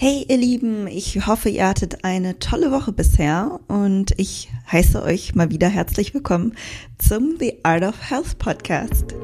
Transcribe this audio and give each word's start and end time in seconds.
Hey 0.00 0.24
ihr 0.28 0.36
Lieben, 0.36 0.86
ich 0.86 1.26
hoffe, 1.26 1.48
ihr 1.48 1.66
hattet 1.66 2.04
eine 2.04 2.38
tolle 2.38 2.70
Woche 2.70 2.92
bisher 2.92 3.58
und 3.66 4.12
ich 4.16 4.48
heiße 4.70 5.02
euch 5.02 5.34
mal 5.34 5.50
wieder 5.50 5.66
herzlich 5.66 6.14
willkommen 6.14 6.54
zum 6.98 7.34
The 7.40 7.58
Art 7.64 7.82
of 7.82 8.08
Health 8.08 8.38
Podcast. 8.38 9.16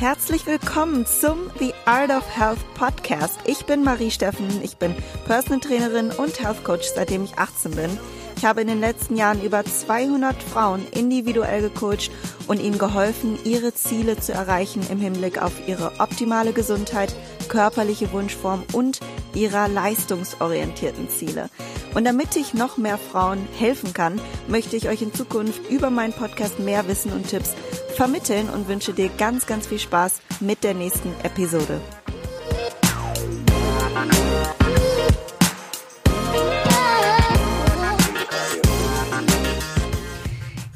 Herzlich 0.00 0.46
willkommen 0.46 1.04
zum 1.04 1.50
The 1.58 1.74
Art 1.84 2.08
of 2.08 2.24
Health 2.34 2.60
Podcast. 2.72 3.38
Ich 3.44 3.66
bin 3.66 3.84
Marie 3.84 4.10
Steffen, 4.10 4.48
ich 4.62 4.78
bin 4.78 4.94
Personal 5.26 5.60
Trainerin 5.60 6.10
und 6.10 6.42
Health 6.42 6.64
Coach, 6.64 6.88
seitdem 6.94 7.22
ich 7.24 7.36
18 7.36 7.72
bin. 7.72 7.98
Ich 8.34 8.46
habe 8.46 8.62
in 8.62 8.68
den 8.68 8.80
letzten 8.80 9.14
Jahren 9.18 9.42
über 9.42 9.62
200 9.62 10.42
Frauen 10.42 10.86
individuell 10.92 11.60
gecoacht 11.60 12.10
und 12.46 12.62
ihnen 12.62 12.78
geholfen, 12.78 13.38
ihre 13.44 13.74
Ziele 13.74 14.18
zu 14.18 14.32
erreichen 14.32 14.80
im 14.90 15.00
Hinblick 15.00 15.42
auf 15.42 15.52
ihre 15.68 15.92
optimale 16.00 16.54
Gesundheit, 16.54 17.14
körperliche 17.50 18.10
Wunschform 18.10 18.62
und 18.72 19.00
ihrer 19.34 19.68
leistungsorientierten 19.68 21.10
Ziele. 21.10 21.50
Und 21.94 22.06
damit 22.06 22.36
ich 22.36 22.54
noch 22.54 22.78
mehr 22.78 22.96
Frauen 22.96 23.46
helfen 23.58 23.92
kann, 23.92 24.18
möchte 24.48 24.76
ich 24.76 24.88
euch 24.88 25.02
in 25.02 25.12
Zukunft 25.12 25.68
über 25.68 25.90
meinen 25.90 26.14
Podcast 26.14 26.58
mehr 26.58 26.88
Wissen 26.88 27.12
und 27.12 27.28
Tipps 27.28 27.54
vermitteln 28.00 28.48
und 28.48 28.66
wünsche 28.66 28.94
dir 28.94 29.10
ganz, 29.18 29.44
ganz 29.44 29.66
viel 29.66 29.78
Spaß 29.78 30.22
mit 30.40 30.64
der 30.64 30.72
nächsten 30.72 31.10
Episode. 31.22 31.82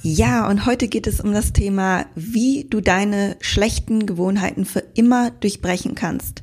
Ja, 0.03 0.47
und 0.47 0.67
heute 0.67 0.87
geht 0.89 1.07
es 1.07 1.21
um 1.21 1.33
das 1.33 1.55
Thema, 1.55 2.05
wie 2.15 2.67
du 2.69 2.83
deine 2.83 3.39
schlechten 3.41 4.05
Gewohnheiten 4.05 4.67
für 4.67 4.85
immer 4.93 5.31
durchbrechen 5.31 5.95
kannst. 5.95 6.43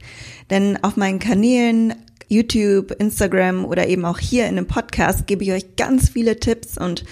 Denn 0.49 0.83
auf 0.83 0.97
meinen 0.97 1.19
Kanälen 1.19 1.93
YouTube, 2.31 2.91
Instagram 2.91 3.65
oder 3.65 3.87
eben 3.87 4.05
auch 4.05 4.17
hier 4.17 4.47
in 4.47 4.55
dem 4.55 4.65
Podcast 4.65 5.27
gebe 5.27 5.43
ich 5.43 5.51
euch 5.51 5.75
ganz 5.75 6.09
viele 6.09 6.39
Tipps 6.39 6.77
und 6.77 7.03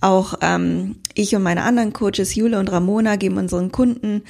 auch 0.00 0.34
ähm, 0.42 0.96
ich 1.14 1.34
und 1.34 1.42
meine 1.42 1.62
anderen 1.62 1.92
Coaches, 1.92 2.34
Jule 2.34 2.58
und 2.58 2.70
Ramona, 2.70 3.16
geben 3.16 3.36
unseren 3.36 3.72
Kunden 3.72 4.22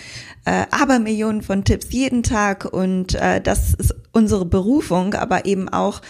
äh, 0.44 0.64
Abermillionen 0.70 1.42
von 1.42 1.64
Tipps 1.64 1.88
jeden 1.90 2.22
Tag 2.22 2.64
und 2.64 3.14
äh, 3.14 3.40
das 3.40 3.74
ist 3.74 3.94
unsere 4.12 4.44
Berufung, 4.44 5.14
aber 5.14 5.44
eben 5.44 5.68
auch 5.68 6.00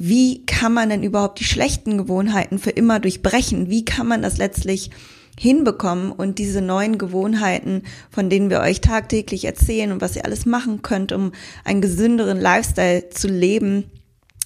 wie 0.00 0.46
kann 0.46 0.72
man 0.72 0.90
denn 0.90 1.02
überhaupt 1.02 1.40
die 1.40 1.44
schlechten 1.44 1.98
Gewohnheiten 1.98 2.60
für 2.60 2.70
immer 2.70 3.00
durchbrechen? 3.00 3.68
Wie 3.68 3.84
kann 3.84 4.06
man 4.06 4.22
das 4.22 4.38
letztlich 4.38 4.90
hinbekommen 5.38 6.12
und 6.12 6.38
diese 6.38 6.60
neuen 6.60 6.98
Gewohnheiten, 6.98 7.82
von 8.10 8.30
denen 8.30 8.50
wir 8.50 8.60
euch 8.60 8.80
tagtäglich 8.80 9.44
erzählen 9.44 9.92
und 9.92 10.00
was 10.00 10.16
ihr 10.16 10.24
alles 10.24 10.46
machen 10.46 10.82
könnt, 10.82 11.12
um 11.12 11.32
einen 11.64 11.80
gesünderen 11.80 12.40
Lifestyle 12.40 13.10
zu 13.10 13.28
leben, 13.28 13.90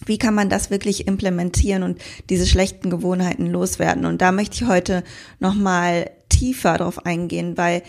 wie 0.07 0.19
kann 0.19 0.35
man 0.35 0.49
das 0.49 0.71
wirklich 0.71 1.07
implementieren 1.07 1.83
und 1.83 1.99
diese 2.29 2.47
schlechten 2.47 2.91
Gewohnheiten 2.91 3.47
loswerden? 3.47 4.05
Und 4.05 4.23
da 4.23 4.33
möchte 4.33 4.57
ich 4.57 4.69
heute 4.69 5.05
nochmal 5.41 6.11
tiefer 6.29 6.79
drauf 6.79 7.07
eingehen, 7.07 7.57
weil 7.57 7.83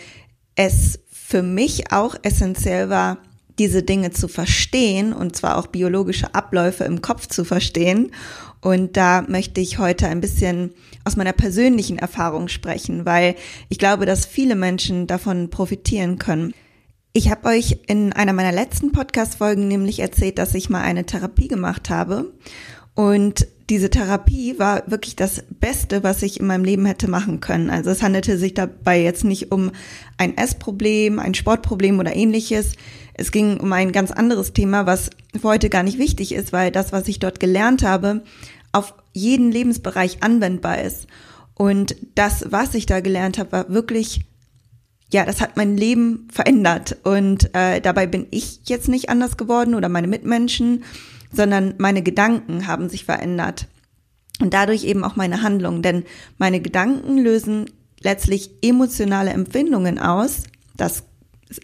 es 0.56 1.00
für 1.10 1.42
mich 1.42 1.92
auch 1.92 2.16
essentiell 2.22 2.90
war, 2.90 3.18
diese 3.60 3.84
Dinge 3.84 4.12
zu 4.12 4.28
verstehen 4.28 5.14
und 5.14 5.36
zwar 5.36 5.58
auch 5.58 5.68
biologische 5.68 6.34
Abläufe 6.34 6.84
im 6.86 7.02
Kopf 7.02 7.28
zu 7.28 7.46
verstehen. 7.46 8.12
Und 8.62 8.98
da 8.98 9.24
möchte 9.28 9.62
ich 9.62 9.78
heute 9.78 10.08
ein 10.08 10.22
bisschen 10.22 10.74
aus 11.04 11.16
meiner 11.16 11.34
persönlichen 11.34 12.00
Erfahrung 12.00 12.48
sprechen, 12.48 13.06
weil 13.06 13.36
ich 13.70 13.78
glaube, 13.78 14.06
dass 14.06 14.26
viele 14.26 14.56
Menschen 14.56 15.06
davon 15.06 15.50
profitieren 15.50 16.18
können. 16.18 16.54
Ich 17.16 17.30
habe 17.30 17.48
euch 17.48 17.78
in 17.86 18.12
einer 18.12 18.34
meiner 18.34 18.52
letzten 18.52 18.92
Podcast-Folgen 18.92 19.68
nämlich 19.68 20.00
erzählt, 20.00 20.40
dass 20.40 20.56
ich 20.56 20.72
mal 20.72 20.82
eine 20.82 21.06
Therapie 21.06 21.48
gemacht 21.48 21.92
habe. 21.92 22.34
Und 22.96 23.46
diese 23.70 23.92
Therapie 23.92 24.58
war 24.58 24.90
wirklich 24.90 25.16
das 25.16 25.44
Beste, 25.60 26.04
was 26.04 26.24
ich 26.24 26.40
in 26.40 26.48
meinem 26.48 26.66
Leben 26.66 26.88
hätte 26.88 27.08
machen 27.08 27.40
können. 27.40 27.70
Also 27.70 27.92
es 27.92 28.02
handelte 28.02 28.40
sich 28.40 28.56
dabei 28.56 29.00
jetzt 29.00 29.26
nicht 29.26 29.52
um 29.52 29.70
ein 30.18 30.36
Essproblem, 30.36 31.20
ein 31.20 31.36
Sportproblem 31.36 32.00
oder 32.00 32.16
ähnliches. 32.16 32.72
Es 33.14 33.32
ging 33.32 33.60
um 33.60 33.72
ein 33.74 33.92
ganz 33.92 34.10
anderes 34.10 34.54
Thema, 34.54 34.88
was 34.88 35.12
für 35.40 35.48
heute 35.48 35.70
gar 35.70 35.84
nicht 35.84 36.00
wichtig 36.00 36.34
ist, 36.34 36.52
weil 36.52 36.72
das, 36.72 36.94
was 36.94 37.08
ich 37.08 37.20
dort 37.20 37.40
gelernt 37.40 37.84
habe, 37.84 38.24
auf 38.72 38.96
jeden 39.12 39.52
Lebensbereich 39.52 40.24
anwendbar 40.24 40.82
ist. 40.82 41.06
Und 41.54 41.96
das, 42.16 42.46
was 42.50 42.74
ich 42.74 42.88
da 42.88 43.02
gelernt 43.02 43.38
habe, 43.38 43.52
war 43.52 43.70
wirklich 43.70 44.22
ja, 45.14 45.26
das 45.26 45.40
hat 45.42 45.56
mein 45.56 45.78
Leben 45.78 46.28
verändert. 46.32 46.98
Und 47.04 47.54
äh, 47.56 47.80
dabei 47.80 48.08
bin 48.08 48.28
ich 48.32 48.62
jetzt 48.66 48.90
nicht 48.90 49.10
anders 49.10 49.38
geworden 49.38 49.76
oder 49.76 49.88
meine 49.88 50.08
Mitmenschen, 50.08 50.84
sondern 51.32 51.76
meine 51.78 52.02
Gedanken 52.02 52.68
haben 52.68 52.90
sich 52.90 53.06
verändert. 53.06 53.68
Und 54.42 54.54
dadurch 54.56 54.84
eben 54.84 55.04
auch 55.04 55.16
meine 55.16 55.44
Handlungen. 55.44 55.84
Denn 55.84 56.04
meine 56.40 56.60
Gedanken 56.60 57.20
lösen 57.20 57.70
letztlich 58.02 58.50
emotionale 58.64 59.30
Empfindungen 59.30 60.00
aus. 60.00 60.44
Das 60.76 61.04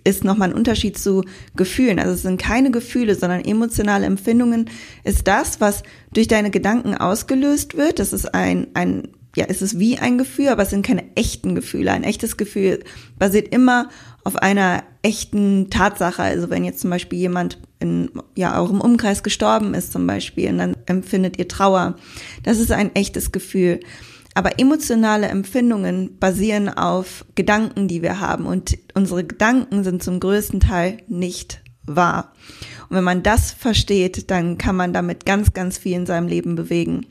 ist 0.03 0.23
nochmal 0.23 0.49
ein 0.49 0.55
Unterschied 0.55 0.99
zu 0.99 1.23
Gefühlen. 1.55 1.97
Also 1.97 2.13
es 2.13 2.21
sind 2.21 2.39
keine 2.39 2.69
Gefühle, 2.69 3.15
sondern 3.15 3.43
emotionale 3.43 4.05
Empfindungen 4.05 4.69
ist 5.03 5.27
das, 5.27 5.59
was 5.59 5.81
durch 6.13 6.27
deine 6.27 6.51
Gedanken 6.51 6.93
ausgelöst 6.93 7.75
wird. 7.75 7.97
Das 7.97 8.13
ist 8.13 8.35
ein, 8.35 8.67
ein 8.75 9.07
ja, 9.35 9.45
es 9.47 9.61
ist 9.61 9.77
wie 9.77 9.99
ein 9.99 10.17
Gefühl, 10.17 10.49
aber 10.49 10.63
es 10.63 10.71
sind 10.71 10.85
keine 10.85 11.03
echten 11.15 11.55
Gefühle. 11.55 11.91
Ein 11.91 12.03
echtes 12.03 12.35
Gefühl 12.35 12.83
basiert 13.17 13.53
immer 13.53 13.89
auf 14.23 14.35
einer 14.37 14.83
echten 15.01 15.69
Tatsache. 15.69 16.23
Also 16.23 16.49
wenn 16.49 16.65
jetzt 16.65 16.81
zum 16.81 16.89
Beispiel 16.89 17.19
jemand 17.19 17.59
in 17.79 18.09
ja, 18.35 18.59
eurem 18.59 18.81
Umkreis 18.81 19.23
gestorben 19.23 19.73
ist 19.73 19.91
zum 19.91 20.05
Beispiel 20.07 20.49
und 20.49 20.57
dann 20.57 20.77
empfindet 20.87 21.37
ihr 21.37 21.47
Trauer. 21.47 21.95
Das 22.43 22.59
ist 22.59 22.71
ein 22.71 22.95
echtes 22.95 23.31
Gefühl. 23.31 23.79
Aber 24.33 24.59
emotionale 24.59 25.27
Empfindungen 25.27 26.17
basieren 26.19 26.69
auf 26.69 27.25
Gedanken, 27.35 27.87
die 27.87 28.01
wir 28.01 28.19
haben. 28.19 28.45
Und 28.45 28.77
unsere 28.93 29.23
Gedanken 29.23 29.83
sind 29.83 30.03
zum 30.03 30.19
größten 30.19 30.59
Teil 30.59 30.97
nicht 31.07 31.61
wahr. 31.83 32.33
Und 32.89 32.97
wenn 32.97 33.03
man 33.03 33.23
das 33.23 33.51
versteht, 33.51 34.31
dann 34.31 34.57
kann 34.57 34.75
man 34.75 34.93
damit 34.93 35.25
ganz, 35.25 35.53
ganz 35.53 35.77
viel 35.77 35.93
in 35.93 36.05
seinem 36.05 36.27
Leben 36.27 36.55
bewegen. 36.55 37.05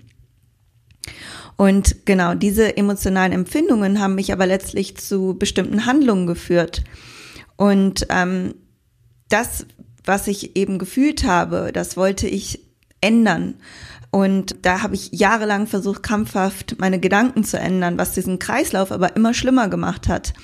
Und 1.59 2.07
genau 2.07 2.35
diese 2.35 2.77
emotionalen 2.77 3.33
Empfindungen 3.33 3.99
haben 3.99 4.15
mich 4.15 4.33
aber 4.33 4.47
letztlich 4.47 4.97
zu 4.97 5.35
bestimmten 5.37 5.87
Handlungen 5.87 6.29
geführt. 6.29 6.85
Und 7.57 8.07
ähm, 8.11 8.55
das, 9.29 9.67
was 10.05 10.29
ich 10.29 10.57
eben 10.57 10.79
gefühlt 10.79 11.25
habe, 11.25 11.73
das 11.75 11.97
wollte 11.97 12.29
ich 12.29 12.61
ändern. 13.01 13.57
Und 14.13 14.55
da 14.63 14.83
habe 14.83 14.95
ich 14.95 15.11
jahrelang 15.11 15.67
versucht, 15.67 16.05
krampfhaft 16.05 16.77
meine 16.79 17.01
Gedanken 17.01 17.43
zu 17.43 17.59
ändern, 17.59 17.99
was 17.99 18.13
diesen 18.13 18.39
Kreislauf 18.39 18.93
aber 18.93 19.17
immer 19.17 19.35
schlimmer 19.35 19.69
gemacht 19.69 20.07
hat. 20.07 20.35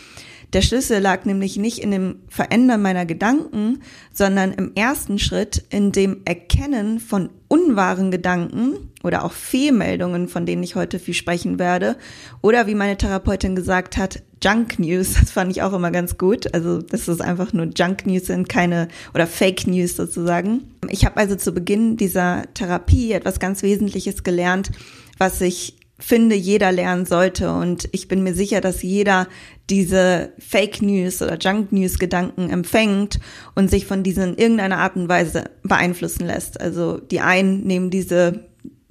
Der 0.53 0.63
Schlüssel 0.63 0.99
lag 0.99 1.27
nämlich 1.27 1.57
nicht 1.57 1.79
in 1.79 1.93
dem 1.93 2.23
Verändern 2.29 2.83
meiner 2.83 3.07
Gedanken, 3.07 3.83
sondern 4.13 4.53
im 4.53 4.73
ersten 4.75 5.21
Schritt 5.21 5.65
in 5.71 5.93
dem 5.93 6.23
Erkennen 6.25 6.99
von 6.99 7.31
unwahren 7.47 8.11
Gedanken 8.11 8.91
oder 9.05 9.25
auch 9.25 9.33
Fehlmeldungen, 9.33 10.27
von 10.29 10.47
denen 10.47 10.63
ich 10.63 10.75
heute 10.75 10.99
viel 10.99 11.15
sprechen 11.15 11.59
werde. 11.59 11.97
Oder 12.41 12.67
wie 12.67 12.75
meine 12.75 12.97
Therapeutin 12.97 13.55
gesagt 13.55 13.97
hat, 13.97 14.23
Junk 14.43 14.79
News. 14.79 15.15
Das 15.21 15.31
fand 15.31 15.53
ich 15.53 15.63
auch 15.63 15.73
immer 15.73 15.91
ganz 15.91 16.19
gut. 16.19 16.53
Also, 16.53 16.81
dass 16.81 17.07
es 17.07 17.21
einfach 17.21 17.53
nur 17.53 17.67
Junk 17.67 18.07
News 18.07 18.27
sind, 18.27 18.49
keine 18.49 18.89
oder 19.15 19.27
Fake 19.27 19.67
News 19.67 19.97
sozusagen. 19.97 20.65
Ich 20.89 21.05
habe 21.05 21.19
also 21.19 21.37
zu 21.37 21.53
Beginn 21.53 21.97
dieser 21.97 22.45
Therapie 22.55 23.13
etwas 23.13 23.39
ganz 23.39 23.63
Wesentliches 23.63 24.25
gelernt, 24.25 24.71
was 25.19 25.41
ich 25.41 25.77
finde, 25.99 26.35
jeder 26.35 26.73
lernen 26.73 27.07
sollte. 27.07 27.53
Und 27.53 27.89
ich 27.93 28.09
bin 28.09 28.23
mir 28.23 28.35
sicher, 28.35 28.61
dass 28.61 28.83
jeder 28.83 29.29
diese 29.71 30.33
Fake 30.39 30.83
News 30.83 31.23
oder 31.23 31.39
Junk 31.39 31.73
News 31.73 31.99
Gedanken 31.99 32.51
empfängt 32.51 33.21
und 33.55 33.71
sich 33.71 33.87
von 33.87 34.03
diesen 34.03 34.35
in 34.35 34.39
irgendeiner 34.39 34.79
Art 34.79 34.97
und 34.97 35.09
Weise 35.09 35.45
beeinflussen 35.63 36.27
lässt. 36.27 36.61
Also 36.61 36.99
die 36.99 37.21
einen 37.21 37.65
nehmen 37.65 37.91
diese 37.91 38.45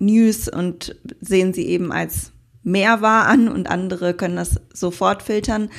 News 0.06 0.48
und 0.48 0.96
sehen 1.22 1.54
sie 1.54 1.68
eben 1.68 1.92
als 1.92 2.32
mehr 2.64 3.02
wahr 3.02 3.28
an 3.28 3.48
und 3.48 3.70
andere 3.70 4.14
können 4.14 4.38
das 4.38 4.60
sofort 4.74 5.22
filtern. 5.22 5.70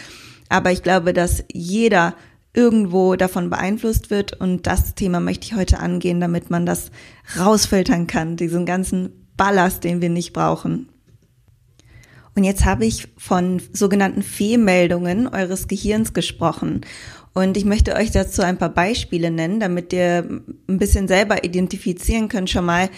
Aber 0.48 0.72
ich 0.72 0.82
glaube, 0.82 1.12
dass 1.12 1.44
jeder 1.52 2.14
irgendwo 2.52 3.16
davon 3.16 3.50
beeinflusst 3.50 4.10
wird 4.10 4.32
und 4.40 4.66
das 4.66 4.94
Thema 4.94 5.20
möchte 5.20 5.46
ich 5.46 5.54
heute 5.54 5.80
angehen, 5.80 6.20
damit 6.20 6.50
man 6.50 6.66
das 6.66 6.90
rausfiltern 7.38 8.06
kann, 8.06 8.36
diesen 8.36 8.64
ganzen 8.64 9.10
Ballast, 9.36 9.82
den 9.82 10.00
wir 10.00 10.10
nicht 10.10 10.32
brauchen. 10.32 10.88
Und 12.36 12.44
jetzt 12.44 12.64
habe 12.64 12.84
ich 12.84 13.08
von 13.16 13.60
sogenannten 13.72 14.22
Fehlmeldungen 14.22 15.28
eures 15.28 15.68
Gehirns 15.68 16.12
gesprochen. 16.12 16.80
Und 17.32 17.56
ich 17.56 17.64
möchte 17.64 17.94
euch 17.94 18.10
dazu 18.12 18.42
ein 18.42 18.58
paar 18.58 18.70
Beispiele 18.70 19.30
nennen, 19.30 19.60
damit 19.60 19.92
ihr 19.92 20.42
ein 20.68 20.78
bisschen 20.78 21.08
selber 21.08 21.44
identifizieren 21.44 22.28
könnt 22.28 22.50
schon 22.50 22.64
mal, 22.64 22.88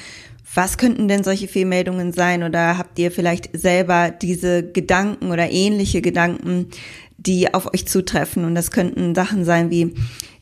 Was 0.57 0.79
könnten 0.79 1.07
denn 1.07 1.23
solche 1.23 1.49
Fehlmeldungen 1.49 2.15
sein? 2.15 2.43
Oder 2.43 2.79
habt 2.79 2.99
ihr 2.99 3.11
vielleicht 3.11 3.51
selber 3.53 4.11
diese 4.11 4.63
Gedanken 4.63 5.31
oder 5.31 5.51
ähnliche 5.51 6.01
Gedanken, 6.01 6.69
die 7.19 7.53
auf 7.53 7.75
euch 7.75 7.87
zutreffen? 7.87 8.47
Und 8.47 8.55
das 8.55 8.71
könnten 8.71 9.15
Sachen 9.15 9.45
sein 9.45 9.69
wie, 9.69 9.93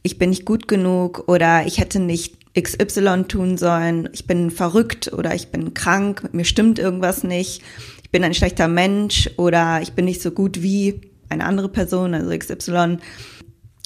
ich 0.05 0.17
bin 0.17 0.31
nicht 0.31 0.45
gut 0.45 0.69
genug 0.69 1.25
oder 1.27 1.67
ich 1.67 1.79
hätte 1.79 1.99
nicht 1.99 2.37
XY 2.57 3.25
tun 3.27 3.59
sollen, 3.59 4.09
ich 4.13 4.29
bin 4.29 4.53
verrückt 4.53 5.13
oder 5.13 5.35
ich 5.35 5.49
bin 5.49 5.75
krank, 5.75 6.29
mir 6.33 6.45
stimmt 6.45 6.79
irgendwas 6.79 7.25
nicht, 7.25 7.63
ich 8.05 8.11
bin 8.11 8.23
ein 8.23 8.35
schlechter 8.35 8.69
Mensch 8.69 9.29
oder 9.37 9.81
ich 9.83 9.95
bin 9.95 10.05
nicht 10.05 10.23
so 10.23 10.31
gut 10.31 10.63
wie 10.63 11.01
eine 11.29 11.45
andere 11.45 11.69
Person, 11.69 12.15
also 12.15 12.31
XY. 12.31 12.99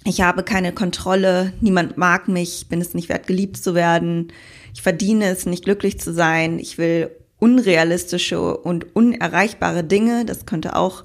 Ich 0.05 0.21
habe 0.21 0.43
keine 0.43 0.73
Kontrolle, 0.73 1.55
niemand 1.63 1.97
mag 1.97 2.29
mich, 2.29 2.67
bin 2.69 2.83
es 2.83 2.93
nicht 2.93 3.09
wert, 3.09 3.27
geliebt 3.27 3.57
zu 3.57 3.75
werden, 3.75 4.31
ich 4.79 4.83
verdiene 4.83 5.27
es 5.27 5.45
nicht 5.45 5.65
glücklich 5.65 5.99
zu 5.99 6.13
sein, 6.13 6.61
ich 6.61 6.79
will 6.79 7.11
unrealistische 7.41 8.57
und 8.57 8.95
unerreichbare 8.95 9.83
Dinge, 9.83 10.25
das 10.25 10.47
könnte 10.47 10.77
auch 10.77 11.03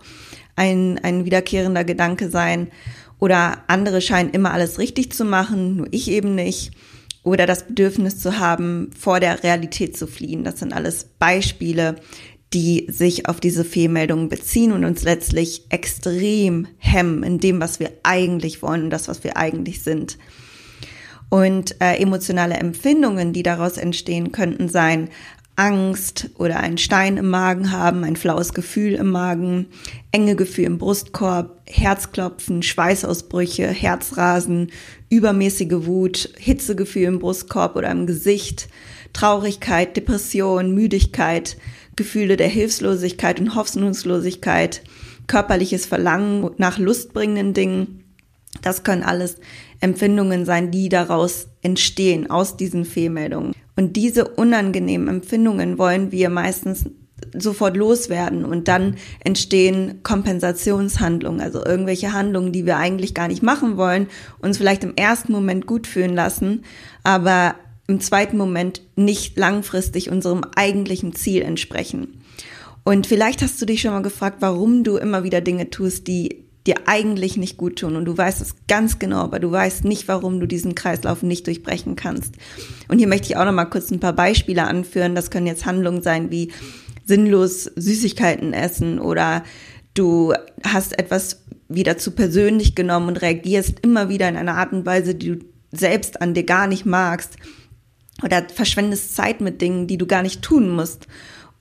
ein, 0.55 0.99
ein 1.01 1.25
wiederkehrender 1.25 1.83
Gedanke 1.83 2.29
sein. 2.29 2.67
Oder 3.17 3.63
andere 3.65 3.99
scheinen 4.01 4.29
immer 4.29 4.53
alles 4.53 4.77
richtig 4.77 5.11
zu 5.11 5.25
machen, 5.25 5.77
nur 5.77 5.87
ich 5.89 6.11
eben 6.11 6.35
nicht 6.35 6.73
oder 7.23 7.47
das 7.47 7.65
Bedürfnis 7.65 8.19
zu 8.19 8.37
haben, 8.37 8.91
vor 8.95 9.19
der 9.19 9.41
Realität 9.41 9.97
zu 9.97 10.05
fliehen. 10.05 10.43
Das 10.43 10.59
sind 10.59 10.71
alles 10.71 11.05
Beispiele, 11.17 11.95
die 12.53 12.85
sich 12.89 13.27
auf 13.27 13.39
diese 13.39 13.63
Fehlmeldungen 13.63 14.29
beziehen 14.29 14.71
und 14.71 14.85
uns 14.85 15.01
letztlich 15.01 15.65
extrem 15.69 16.67
hemmen 16.77 17.23
in 17.23 17.39
dem, 17.39 17.59
was 17.59 17.79
wir 17.79 17.89
eigentlich 18.03 18.61
wollen 18.61 18.83
und 18.83 18.89
das, 18.91 19.07
was 19.07 19.23
wir 19.23 19.35
eigentlich 19.35 19.81
sind. 19.81 20.19
Und 21.33 21.81
äh, 21.81 21.95
emotionale 21.95 22.53
Empfindungen, 22.53 23.33
die 23.33 23.41
daraus 23.41 23.77
entstehen, 23.77 24.31
könnten 24.31 24.69
sein 24.69 25.09
Angst 25.55 26.29
oder 26.37 26.59
ein 26.59 26.77
Stein 26.77 27.17
im 27.17 27.31
Magen 27.31 27.71
haben, 27.71 28.03
ein 28.03 28.17
flaues 28.17 28.53
Gefühl 28.53 28.93
im 28.93 29.09
Magen, 29.09 29.65
enge 30.11 30.35
Gefühl 30.35 30.65
im 30.65 30.77
Brustkorb, 30.77 31.59
Herzklopfen, 31.65 32.61
Schweißausbrüche, 32.61 33.65
Herzrasen, 33.65 34.69
übermäßige 35.09 35.87
Wut, 35.87 36.29
Hitzegefühl 36.37 37.05
im 37.05 37.17
Brustkorb 37.17 37.77
oder 37.77 37.89
im 37.89 38.05
Gesicht, 38.05 38.67
Traurigkeit, 39.13 39.97
Depression, 39.97 40.75
Müdigkeit, 40.75 41.57
Gefühle 41.95 42.37
der 42.37 42.47
Hilflosigkeit 42.47 43.39
und 43.39 43.55
Hoffnungslosigkeit, 43.55 44.83
körperliches 45.25 45.87
Verlangen 45.87 46.51
nach 46.57 46.77
lustbringenden 46.77 47.55
Dingen. 47.55 48.03
Das 48.61 48.83
können 48.83 49.01
alles 49.01 49.37
Empfindungen 49.83 50.45
sein, 50.45 50.71
die 50.71 50.87
daraus 50.87 51.47
entstehen, 51.61 52.29
aus 52.31 52.55
diesen 52.55 52.85
Fehlmeldungen. 52.85 53.53
Und 53.75 53.97
diese 53.97 54.29
unangenehmen 54.29 55.09
Empfindungen 55.09 55.77
wollen 55.77 56.13
wir 56.13 56.29
meistens 56.29 56.85
sofort 57.37 57.75
loswerden 57.75 58.45
und 58.45 58.67
dann 58.69 58.95
entstehen 59.23 60.01
Kompensationshandlungen, 60.03 61.41
also 61.41 61.65
irgendwelche 61.65 62.13
Handlungen, 62.13 62.53
die 62.53 62.65
wir 62.65 62.77
eigentlich 62.77 63.13
gar 63.13 63.27
nicht 63.27 63.43
machen 63.43 63.75
wollen, 63.75 64.07
uns 64.39 64.57
vielleicht 64.57 64.83
im 64.85 64.95
ersten 64.95 65.33
Moment 65.33 65.65
gut 65.65 65.85
fühlen 65.85 66.15
lassen, 66.15 66.63
aber 67.03 67.55
im 67.87 67.99
zweiten 67.99 68.37
Moment 68.37 68.81
nicht 68.95 69.37
langfristig 69.37 70.09
unserem 70.09 70.43
eigentlichen 70.55 71.13
Ziel 71.13 71.41
entsprechen. 71.41 72.21
Und 72.85 73.07
vielleicht 73.07 73.41
hast 73.41 73.61
du 73.61 73.65
dich 73.65 73.81
schon 73.81 73.91
mal 73.91 74.01
gefragt, 74.01 74.37
warum 74.39 74.83
du 74.83 74.95
immer 74.95 75.23
wieder 75.23 75.41
Dinge 75.41 75.69
tust, 75.69 76.07
die 76.07 76.42
dir 76.65 76.75
eigentlich 76.85 77.35
nicht 77.35 77.57
gut 77.57 77.79
tun 77.79 77.95
und 77.95 78.05
du 78.05 78.17
weißt 78.17 78.41
es 78.41 78.55
ganz 78.67 78.97
genau, 78.97 79.19
aber 79.19 79.39
du 79.39 79.51
weißt 79.51 79.83
nicht, 79.83 80.07
warum 80.07 80.39
du 80.39 80.47
diesen 80.47 80.75
Kreislauf 80.75 81.21
nicht 81.21 81.45
durchbrechen 81.47 81.95
kannst. 81.95 82.35
Und 82.87 82.99
hier 82.99 83.07
möchte 83.07 83.27
ich 83.27 83.37
auch 83.37 83.45
noch 83.45 83.51
mal 83.51 83.65
kurz 83.65 83.91
ein 83.91 83.99
paar 83.99 84.13
Beispiele 84.13 84.63
anführen. 84.63 85.15
Das 85.15 85.29
können 85.29 85.47
jetzt 85.47 85.65
Handlungen 85.65 86.01
sein 86.01 86.31
wie 86.31 86.51
sinnlos 87.05 87.63
Süßigkeiten 87.75 88.53
essen 88.53 88.99
oder 88.99 89.43
du 89.93 90.33
hast 90.63 90.97
etwas 90.97 91.43
wieder 91.67 91.97
zu 91.97 92.11
persönlich 92.11 92.75
genommen 92.75 93.09
und 93.09 93.21
reagierst 93.21 93.79
immer 93.81 94.07
wieder 94.09 94.29
in 94.29 94.37
einer 94.37 94.55
Art 94.55 94.71
und 94.71 94.85
Weise, 94.85 95.15
die 95.15 95.37
du 95.37 95.45
selbst 95.71 96.21
an 96.21 96.33
dir 96.33 96.43
gar 96.43 96.67
nicht 96.67 96.85
magst 96.85 97.35
oder 98.23 98.43
verschwendest 98.53 99.15
Zeit 99.15 99.41
mit 99.41 99.61
Dingen, 99.61 99.87
die 99.87 99.97
du 99.97 100.05
gar 100.05 100.21
nicht 100.21 100.41
tun 100.41 100.69
musst 100.69 101.07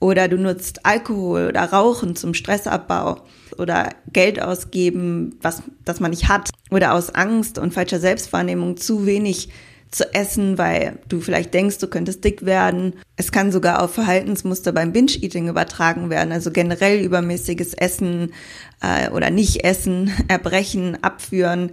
oder 0.03 0.27
du 0.27 0.35
nutzt 0.35 0.85
Alkohol 0.85 1.47
oder 1.47 1.63
Rauchen 1.63 2.17
zum 2.17 2.33
Stressabbau 2.33 3.21
oder 3.57 3.87
Geld 4.11 4.41
ausgeben, 4.41 5.37
was 5.41 5.63
das 5.85 6.01
man 6.01 6.11
nicht 6.11 6.27
hat 6.27 6.49
oder 6.71 6.93
aus 6.93 7.15
Angst 7.15 7.57
und 7.57 7.73
falscher 7.73 8.01
Selbstwahrnehmung 8.01 8.75
zu 8.75 9.05
wenig 9.05 9.47
zu 9.91 10.13
essen, 10.13 10.57
weil 10.57 10.99
du 11.07 11.21
vielleicht 11.21 11.53
denkst, 11.53 11.77
du 11.77 11.87
könntest 11.87 12.25
dick 12.25 12.45
werden. 12.45 12.95
Es 13.15 13.31
kann 13.31 13.53
sogar 13.53 13.81
auf 13.81 13.93
Verhaltensmuster 13.93 14.73
beim 14.73 14.91
Binge-Eating 14.91 15.47
übertragen 15.47 16.09
werden, 16.09 16.33
also 16.33 16.51
generell 16.51 16.99
übermäßiges 16.99 17.73
Essen 17.73 18.33
äh, 18.81 19.09
oder 19.09 19.29
Nicht-Essen, 19.29 20.11
Erbrechen, 20.27 21.01
Abführen 21.01 21.71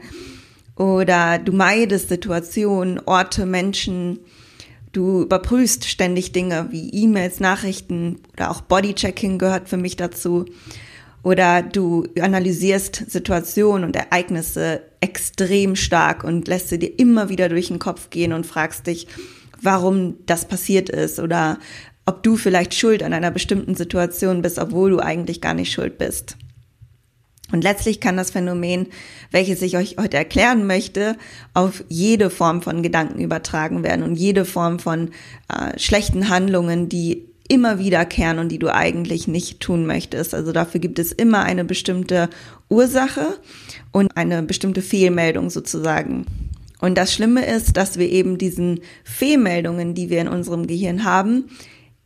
oder 0.77 1.39
du 1.39 1.51
meidest 1.51 2.11
Situationen, 2.11 3.01
Orte, 3.07 3.45
Menschen. 3.45 4.21
Du 4.93 5.23
überprüfst 5.23 5.85
ständig 5.89 6.33
Dinge 6.33 6.69
wie 6.71 6.91
E-Mails, 6.91 7.39
Nachrichten 7.39 8.19
oder 8.33 8.51
auch 8.51 8.61
Bodychecking 8.61 9.39
gehört 9.39 9.69
für 9.69 9.77
mich 9.77 9.97
dazu. 9.97 10.47
Oder 11.23 11.63
du 11.63 12.07
analysierst 12.19 13.11
Situationen 13.11 13.85
und 13.85 13.95
Ereignisse 13.95 14.83
extrem 15.01 15.77
stark 15.77 16.25
und 16.25 16.49
lässt 16.49 16.71
sie 16.71 16.79
dir 16.79 16.99
immer 16.99 17.29
wieder 17.29 17.49
durch 17.49 17.69
den 17.69 17.79
Kopf 17.79 18.11
gehen 18.11 18.33
und 18.33 18.47
fragst 18.47 18.87
dich, 18.87 19.07
warum 19.61 20.17
das 20.27 20.47
passiert 20.47 20.89
ist 20.89 21.21
oder 21.21 21.59
ob 22.07 22.23
du 22.23 22.37
vielleicht 22.37 22.75
schuld 22.75 23.03
an 23.03 23.13
einer 23.13 23.31
bestimmten 23.31 23.75
Situation 23.75 24.43
bist, 24.43 24.59
obwohl 24.59 24.91
du 24.91 25.01
eigentlich 25.01 25.41
gar 25.41 25.55
nicht 25.55 25.73
schuld 25.73 25.99
bist. 25.99 26.37
Und 27.53 27.65
letztlich 27.65 28.01
kann 28.01 28.17
das 28.17 28.31
Phänomen, 28.31 28.87
welches 29.31 29.63
ich 29.63 29.77
euch 29.77 29.97
heute 29.99 30.17
erklären 30.17 30.67
möchte, 30.67 31.17
auf 31.55 31.85
jede 31.89 32.31
Form 32.31 32.63
von 32.63 32.83
Gedanken 32.83 33.21
übertragen 33.21 33.83
werden 33.83 34.03
und 34.05 34.17
jede 34.17 34.45
Form 34.45 34.79
von 34.79 35.11
äh, 35.49 35.79
schlechten 35.79 36.29
Handlungen, 36.29 36.89
die 36.89 37.27
immer 37.49 37.81
wiederkehren 37.81 38.39
und 38.39 38.49
die 38.51 38.61
du 38.61 38.73
eigentlich 38.73 39.27
nicht 39.27 39.59
tun 39.61 39.85
möchtest. 39.85 40.35
Also 40.35 40.53
dafür 40.53 40.81
gibt 40.81 41.01
es 41.01 41.11
immer 41.11 41.43
eine 41.43 41.65
bestimmte 41.65 42.31
Ursache 42.69 43.39
und 43.91 44.17
eine 44.17 44.43
bestimmte 44.45 44.83
Fehlmeldung 44.83 45.51
sozusagen. 45.51 46.27
Und 46.81 46.97
das 46.97 47.13
Schlimme 47.13 47.45
ist, 47.45 47.77
dass 47.77 47.99
wir 47.99 48.09
eben 48.09 48.39
diesen 48.39 48.81
Fehlmeldungen, 49.05 49.95
die 49.95 50.11
wir 50.11 50.21
in 50.21 50.29
unserem 50.29 50.67
Gehirn 50.67 51.05
haben, 51.05 51.51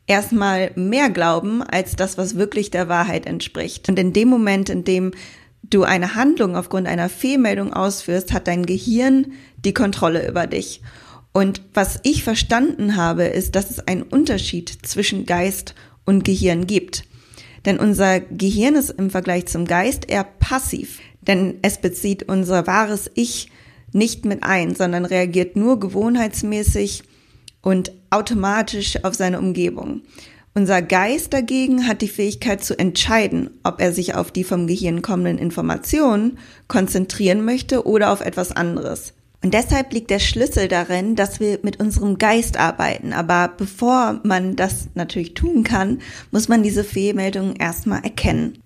erstmal 0.07 0.71
mehr 0.75 1.11
glauben 1.11 1.63
als 1.63 1.97
das, 1.97 2.19
was 2.19 2.37
wirklich 2.37 2.71
der 2.71 2.89
Wahrheit 2.89 3.27
entspricht. 3.27 3.89
Und 3.89 3.99
in 3.99 4.13
dem 4.13 4.29
Moment, 4.29 4.69
in 4.69 4.85
dem 4.85 5.13
du 5.63 5.83
eine 5.83 6.15
Handlung 6.15 6.57
aufgrund 6.57 6.87
einer 6.87 7.09
Fehlmeldung 7.09 7.73
ausführst, 7.73 8.33
hat 8.33 8.47
dein 8.47 8.67
Gehirn 8.67 9.33
die 9.65 9.75
Kontrolle 9.75 10.29
über 10.29 10.47
dich. 10.47 10.83
Und 11.33 11.63
was 11.73 12.01
ich 12.05 12.23
verstanden 12.23 12.97
habe, 12.97 13.25
ist, 13.25 13.57
dass 13.57 13.71
es 13.71 13.81
einen 13.81 14.03
Unterschied 14.03 14.79
zwischen 14.83 15.27
Geist 15.27 15.75
und 16.05 16.25
Gehirn 16.25 16.67
gibt. 16.67 17.05
Denn 17.65 17.79
unser 17.79 18.21
Gehirn 18.21 18.75
ist 18.75 18.91
im 18.91 19.11
Vergleich 19.11 19.47
zum 19.47 19.65
Geist 19.65 20.09
eher 20.09 20.25
passiv, 20.25 21.01
denn 21.23 21.59
es 21.63 21.79
bezieht 21.79 22.25
unser 22.25 22.67
wahres 22.67 23.11
Ich 23.15 23.51
nicht 23.93 24.27
mit 24.27 24.43
ein, 24.43 24.75
sondern 24.75 25.05
reagiert 25.07 25.57
nur 25.57 25.81
gewohnheitsmäßig 25.81 27.05
und 27.65 27.93
automatisch 28.11 29.03
auf 29.05 29.15
seine 29.15 29.39
Umgebung. 29.39 30.03
Unser 30.55 30.83
Geist 30.83 31.33
dagegen 31.33 31.89
hat 31.89 32.01
die 32.01 32.09
Fähigkeit 32.09 32.63
zu 32.63 32.79
entscheiden, 32.79 33.51
ob 33.65 33.81
er 33.81 33.93
sich 33.93 34.15
auf 34.15 34.31
die 34.31 34.45
vom 34.45 34.69
Gehirn 34.69 35.03
kommenden 35.03 35.39
Informationen 35.39 36.39
konzentrieren 36.69 37.45
möchte 37.45 37.85
oder 37.87 38.13
auf 38.13 38.21
etwas 38.21 38.53
anderes. 38.53 39.15
Und 39.43 39.53
deshalb 39.53 39.93
liegt 39.93 40.11
der 40.11 40.21
Schlüssel 40.21 40.69
darin, 40.69 41.17
dass 41.17 41.41
wir 41.41 41.59
mit 41.63 41.81
unserem 41.81 42.19
Geist 42.19 42.57
arbeiten. 42.57 43.13
Aber 43.13 43.53
bevor 43.59 44.21
man 44.23 44.57
das 44.57 44.89
natürlich 44.95 45.35
tun 45.35 45.65
kann, 45.65 45.99
muss 46.31 46.49
man 46.49 46.63
diese 46.63 46.85
Fehlmeldungen 46.85 47.57
erstmal 47.57 48.05
erkennen. 48.05 48.59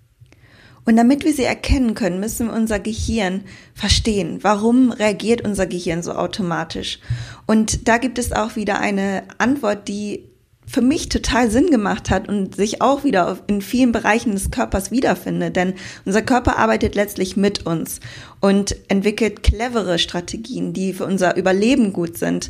Und 0.89 0.97
damit 0.97 1.23
wir 1.23 1.35
sie 1.35 1.45
erkennen 1.45 1.93
können, 1.93 2.19
müssen 2.19 2.47
wir 2.47 2.55
unser 2.55 2.81
Gehirn 2.81 3.43
verstehen. 3.75 4.39
Warum 4.41 4.91
reagiert 4.91 5.43
unser 5.43 5.67
Gehirn 5.67 6.03
so 6.03 6.13
automatisch? 6.13 6.99
Und 7.45 7.89
da 7.89 7.99
gibt 7.99 8.19
es 8.19 8.33
auch 8.33 8.57
wieder 8.57 8.81
eine 8.81 9.25
Antwort, 9.37 9.87
die 9.87 10.25
für 10.67 10.81
mich 10.81 11.11
total 11.11 11.51
Sinn 11.51 11.67
gemacht 11.67 12.09
hat 12.09 12.27
und 12.27 12.57
sich 12.57 12.81
auch 12.81 13.05
wieder 13.05 13.39
in 13.49 13.61
vielen 13.61 13.93
Bereichen 13.93 14.33
des 14.33 14.51
Körpers 14.51 14.91
wiederfindet. 14.91 15.57
Denn 15.57 15.75
unser 16.07 16.23
Körper 16.23 16.57
arbeitet 16.57 16.95
letztlich 16.95 17.37
mit 17.37 17.67
uns 17.67 18.01
und 18.41 18.75
entwickelt 18.89 19.43
clevere 19.43 19.99
Strategien, 19.99 20.73
die 20.73 20.95
für 20.95 21.05
unser 21.05 21.37
Überleben 21.37 21.93
gut 21.93 22.17
sind. 22.17 22.49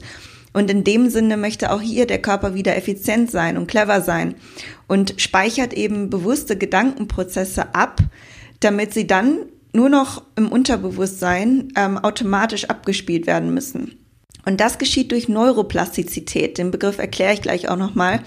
Und 0.53 0.71
in 0.71 0.85
dem 0.85 1.11
Sinne 1.11 1.37
möchte 1.37 1.73
auch 1.73 1.81
hier 1.81 2.07
der 2.07 2.23
Körper 2.23 2.55
wieder 2.55 2.77
effizient 2.77 3.31
sein 3.31 3.57
und 3.57 3.67
clever 3.67 4.01
sein 4.01 4.35
und 4.87 5.21
speichert 5.21 5.75
eben 5.75 6.11
bewusste 6.11 6.57
Gedankenprozesse 6.57 7.75
ab, 7.75 8.01
damit 8.61 8.95
sie 8.95 9.07
dann 9.07 9.47
nur 9.73 9.89
noch 9.89 10.23
im 10.37 10.51
Unterbewusstsein 10.51 11.73
ähm, 11.77 11.99
automatisch 11.99 12.65
abgespielt 12.65 13.27
werden 13.27 13.53
müssen. 13.53 13.99
Und 14.47 14.61
das 14.61 14.79
geschieht 14.79 15.13
durch 15.13 15.29
Neuroplastizität. 15.29 16.57
Den 16.57 16.71
Begriff 16.71 16.99
erkläre 16.99 17.35
ich 17.35 17.43
gleich 17.43 17.69
auch 17.69 17.77
nochmal. 17.77 18.21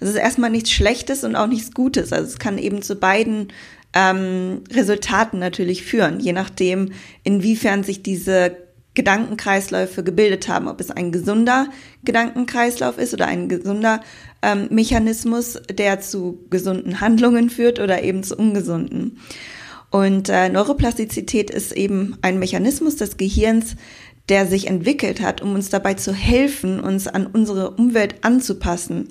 Das 0.00 0.08
ist 0.08 0.14
erstmal 0.14 0.48
nichts 0.48 0.70
Schlechtes 0.70 1.22
und 1.22 1.36
auch 1.36 1.48
nichts 1.48 1.74
Gutes. 1.74 2.14
Also 2.14 2.28
es 2.28 2.38
kann 2.38 2.56
eben 2.56 2.80
zu 2.80 2.96
beiden 2.96 3.52
ähm, 3.92 4.62
Resultaten 4.72 5.38
natürlich 5.38 5.84
führen, 5.84 6.18
je 6.20 6.32
nachdem, 6.32 6.92
inwiefern 7.24 7.84
sich 7.84 8.02
diese 8.02 8.56
Gedankenkreisläufe 8.96 10.02
gebildet 10.02 10.48
haben, 10.48 10.66
ob 10.66 10.80
es 10.80 10.90
ein 10.90 11.12
gesunder 11.12 11.68
Gedankenkreislauf 12.04 12.98
ist 12.98 13.14
oder 13.14 13.26
ein 13.26 13.48
gesunder 13.48 14.00
ähm, 14.42 14.66
Mechanismus, 14.70 15.60
der 15.70 16.00
zu 16.00 16.44
gesunden 16.50 17.00
Handlungen 17.00 17.48
führt 17.50 17.78
oder 17.78 18.02
eben 18.02 18.24
zu 18.24 18.34
ungesunden. 18.34 19.20
Und 19.90 20.28
äh, 20.28 20.48
Neuroplastizität 20.48 21.50
ist 21.50 21.72
eben 21.72 22.16
ein 22.22 22.40
Mechanismus 22.40 22.96
des 22.96 23.16
Gehirns, 23.16 23.76
der 24.28 24.46
sich 24.46 24.66
entwickelt 24.66 25.20
hat, 25.20 25.40
um 25.40 25.54
uns 25.54 25.70
dabei 25.70 25.94
zu 25.94 26.12
helfen, 26.12 26.80
uns 26.80 27.06
an 27.06 27.26
unsere 27.26 27.70
Umwelt 27.70 28.16
anzupassen 28.22 29.10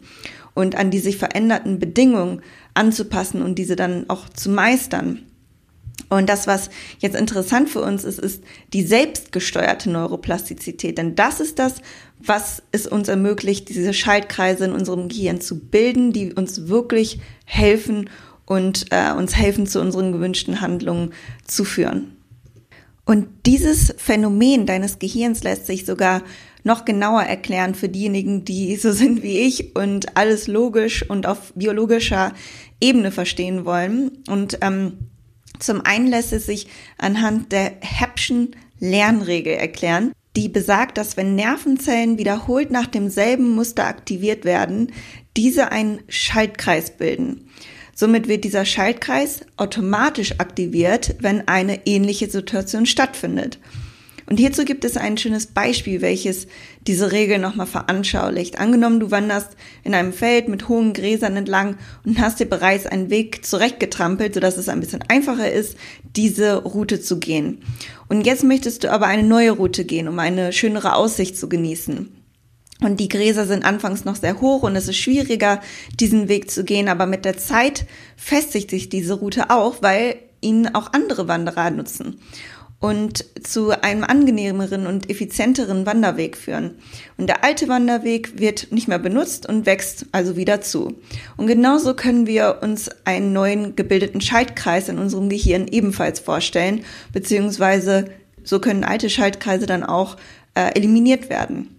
und 0.54 0.76
an 0.76 0.92
die 0.92 1.00
sich 1.00 1.18
veränderten 1.18 1.80
Bedingungen 1.80 2.42
anzupassen 2.74 3.42
und 3.42 3.56
diese 3.56 3.76
dann 3.76 4.10
auch 4.10 4.28
zu 4.30 4.50
meistern. 4.50 5.25
Und 6.10 6.30
das, 6.30 6.48
was 6.48 6.70
jetzt 7.00 7.16
interessant 7.16 7.70
für 7.70 7.82
uns 7.82 8.04
ist, 8.04 8.20
ist 8.20 8.44
die 8.74 8.84
selbstgesteuerte 8.84 9.90
Neuroplastizität. 9.90 10.98
Denn 10.98 11.16
das 11.16 11.40
ist 11.40 11.60
das, 11.60 11.76
was 12.20 12.64
es 12.72 12.88
uns 12.88 13.08
ermöglicht, 13.08 13.70
diese 13.70 13.94
Schaltkreise 13.94 14.66
in 14.66 14.72
unserem 14.72 15.10
Gehirn 15.10 15.42
zu 15.42 15.60
bilden, 15.60 16.14
die 16.14 16.34
uns 16.34 16.68
wirklich 16.68 17.20
helfen 17.46 18.10
und 18.46 18.86
äh, 18.92 19.12
uns 19.12 19.36
helfen, 19.36 19.68
zu 19.68 19.82
unseren 19.82 20.12
gewünschten 20.12 20.62
Handlungen 20.62 21.14
zu 21.46 21.66
führen. 21.66 22.16
Und 23.06 23.28
dieses 23.46 23.94
Phänomen 23.98 24.66
deines 24.66 24.98
Gehirns 24.98 25.44
lässt 25.44 25.68
sich 25.68 25.86
sogar 25.86 26.24
noch 26.64 26.86
genauer 26.86 27.22
erklären 27.22 27.76
für 27.76 27.88
diejenigen, 27.88 28.44
die 28.44 28.76
so 28.76 28.92
sind 28.92 29.22
wie 29.22 29.40
ich 29.40 29.76
und 29.76 30.18
alles 30.18 30.48
logisch 30.48 31.08
und 31.08 31.28
auf 31.28 31.54
biologischer 31.54 32.34
Ebene 32.82 33.12
verstehen 33.12 33.66
wollen. 33.66 34.12
Und 34.28 34.58
ähm, 34.62 34.94
zum 35.60 35.82
einen 35.82 36.08
lässt 36.08 36.34
es 36.34 36.46
sich 36.46 36.68
anhand 36.98 37.52
der 37.52 37.74
Hepschen 37.82 38.56
Lernregel 38.80 39.54
erklären, 39.54 40.12
die 40.36 40.50
besagt, 40.50 40.98
dass 40.98 41.18
wenn 41.18 41.36
Nervenzellen 41.36 42.18
wiederholt 42.18 42.72
nach 42.72 42.88
demselben 42.88 43.56
Muster 43.56 43.86
aktiviert 43.86 44.44
werden, 44.44 44.92
diese 45.38 45.72
einen 45.72 46.00
Schaltkreis 46.10 46.92
bilden. 46.92 47.50
Somit 47.94 48.28
wird 48.28 48.44
dieser 48.44 48.66
Schaltkreis 48.66 49.42
automatisch 49.56 50.40
aktiviert, 50.40 51.16
wenn 51.20 51.48
eine 51.48 51.86
ähnliche 51.88 52.30
Situation 52.30 52.86
stattfindet. 52.86 53.60
Und 54.28 54.38
hierzu 54.38 54.66
gibt 54.66 54.86
es 54.86 54.98
ein 54.98 55.18
schönes 55.18 55.46
Beispiel, 55.48 56.02
welches 56.02 56.48
diese 56.88 57.12
Regel 57.12 57.38
nochmal 57.38 57.68
veranschaulicht. 57.68 58.60
Angenommen, 58.60 59.00
du 59.00 59.12
wanderst 59.12 59.50
in 59.84 59.94
einem 59.94 60.14
Feld 60.14 60.48
mit 60.48 60.68
hohen 60.68 60.94
Gräsern 60.94 61.38
entlang 61.38 61.78
und 62.06 62.20
hast 62.20 62.40
dir 62.40 62.48
bereits 62.48 62.88
einen 62.88 63.12
Weg 63.12 63.46
zurechtgetrampelt, 63.46 64.34
sodass 64.34 64.58
es 64.58 64.70
ein 64.70 64.80
bisschen 64.80 65.04
einfacher 65.08 65.52
ist, 65.52 65.78
diese 66.16 66.56
Route 66.64 67.00
zu 67.02 67.20
gehen. 67.20 67.60
Und 68.08 68.26
jetzt 68.26 68.44
möchtest 68.44 68.84
du 68.84 68.92
aber 68.92 69.06
eine 69.06 69.24
neue 69.24 69.52
Route 69.52 69.86
gehen, 69.86 70.08
um 70.08 70.18
eine 70.18 70.54
schönere 70.54 70.96
Aussicht 70.96 71.38
zu 71.38 71.48
genießen. 71.48 72.12
Und 72.82 73.00
die 73.00 73.08
Gräser 73.08 73.46
sind 73.46 73.64
anfangs 73.64 74.06
noch 74.06 74.16
sehr 74.16 74.42
hoch 74.42 74.64
und 74.64 74.76
es 74.76 74.88
ist 74.88 74.98
schwieriger, 74.98 75.62
diesen 76.00 76.28
Weg 76.28 76.52
zu 76.52 76.64
gehen. 76.64 76.90
Aber 76.90 77.06
mit 77.06 77.26
der 77.26 77.38
Zeit 77.38 77.86
festigt 78.18 78.72
sich 78.72 78.90
diese 78.90 79.14
Route 79.14 79.50
auch, 79.50 79.82
weil 79.82 80.18
ihn 80.42 80.68
auch 80.68 80.92
andere 80.94 81.28
Wanderer 81.28 81.70
nutzen 81.70 82.20
und 82.86 83.26
zu 83.42 83.72
einem 83.82 84.04
angenehmeren 84.04 84.86
und 84.86 85.10
effizienteren 85.10 85.88
Wanderweg 85.88 86.38
führen. 86.38 86.76
Und 87.18 87.26
der 87.26 87.44
alte 87.44 87.68
Wanderweg 87.68 88.40
wird 88.40 88.72
nicht 88.72 88.88
mehr 88.88 89.00
benutzt 89.00 89.50
und 89.50 89.66
wächst 89.66 90.06
also 90.12 90.36
wieder 90.36 90.62
zu. 90.62 90.94
Und 91.36 91.48
genauso 91.48 91.96
können 91.96 92.28
wir 92.28 92.60
uns 92.62 92.92
einen 93.04 93.34
neuen 93.34 93.76
gebildeten 93.76 94.22
Schaltkreis 94.22 94.88
in 94.88 95.00
unserem 95.00 95.30
Gehirn 95.30 95.68
ebenfalls 95.68 96.20
vorstellen, 96.20 96.86
beziehungsweise 97.12 98.06
so 98.44 98.60
können 98.60 98.84
alte 98.84 99.10
Schaltkreise 99.10 99.66
dann 99.66 99.84
auch 99.84 100.18
äh, 100.54 100.76
eliminiert 100.76 101.32
werden. 101.32 101.72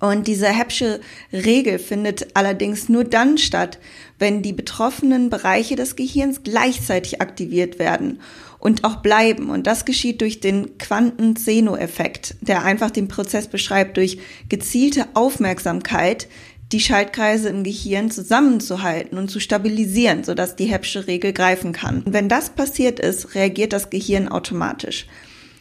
Und 0.00 0.26
diese 0.26 0.48
Hepsche 0.48 1.00
Regel 1.32 1.78
findet 1.78 2.36
allerdings 2.36 2.88
nur 2.88 3.04
dann 3.04 3.38
statt, 3.38 3.78
wenn 4.18 4.42
die 4.42 4.52
betroffenen 4.52 5.30
Bereiche 5.30 5.76
des 5.76 5.94
Gehirns 5.94 6.42
gleichzeitig 6.42 7.20
aktiviert 7.20 7.78
werden 7.78 8.18
und 8.58 8.84
auch 8.84 8.96
bleiben. 8.96 9.50
Und 9.50 9.66
das 9.66 9.84
geschieht 9.84 10.20
durch 10.20 10.40
den 10.40 10.78
Quanten-Zeno-Effekt, 10.78 12.36
der 12.40 12.64
einfach 12.64 12.90
den 12.90 13.08
Prozess 13.08 13.48
beschreibt, 13.48 13.96
durch 13.96 14.18
gezielte 14.48 15.06
Aufmerksamkeit 15.14 16.28
die 16.72 16.80
Schaltkreise 16.80 17.48
im 17.48 17.64
Gehirn 17.64 18.10
zusammenzuhalten 18.10 19.16
und 19.16 19.30
zu 19.30 19.40
stabilisieren, 19.40 20.24
sodass 20.24 20.56
die 20.56 20.66
Hepsche 20.66 21.06
Regel 21.06 21.32
greifen 21.32 21.72
kann. 21.72 22.02
Und 22.02 22.12
wenn 22.12 22.28
das 22.28 22.50
passiert 22.50 23.00
ist, 23.00 23.34
reagiert 23.34 23.72
das 23.72 23.88
Gehirn 23.90 24.28
automatisch. 24.28 25.06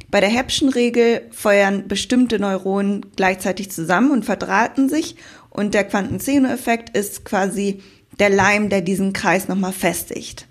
Bei 0.10 0.20
der 0.20 0.30
Hepschen 0.30 0.70
Regel 0.70 1.22
feuern 1.32 1.88
bestimmte 1.88 2.40
Neuronen 2.40 3.06
gleichzeitig 3.16 3.72
zusammen 3.72 4.12
und 4.12 4.26
verdrahten 4.26 4.90
sich 4.90 5.16
und 5.50 5.74
der 5.74 5.84
Quantenzeno-Effekt 5.84 6.96
ist 6.96 7.26
quasi 7.26 7.82
der 8.20 8.30
Leim, 8.30 8.70
der 8.70 8.82
diesen 8.82 9.14
Kreis 9.14 9.48
nochmal 9.48 9.74
festigt. 9.74 10.48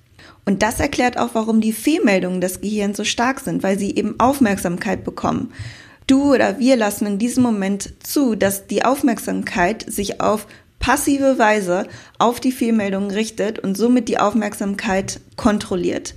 Und 0.47 0.63
das 0.63 0.81
erklärt 0.81 1.19
auch, 1.19 1.31
warum 1.33 1.61
die 1.61 1.73
Fehlmeldungen 1.73 2.41
des 2.41 2.61
Gehirns 2.61 2.97
so 2.97 3.05
stark 3.05 3.41
sind, 3.41 3.63
weil 3.63 3.79
sie 3.79 3.95
eben 3.95 4.19
Aufmerksamkeit 4.19 5.05
bekommen. 5.05 5.53
Du 6.07 6.33
oder 6.33 6.61
wir 6.61 6.77
lassen 6.77 7.05
in 7.05 7.19
diesem 7.19 7.43
Moment 7.43 7.95
zu, 8.07 8.37
dass 8.37 8.69
die 8.69 8.85
Aufmerksamkeit 8.85 9.85
sich 9.93 10.21
auf 10.21 10.47
passive 10.79 11.39
Weise 11.41 11.89
auf 12.19 12.39
die 12.39 12.53
Fehlmeldungen 12.53 13.11
richtet 13.11 13.59
und 13.59 13.77
somit 13.77 14.09
die 14.09 14.19
Aufmerksamkeit 14.19 15.21
kontrolliert. 15.35 16.15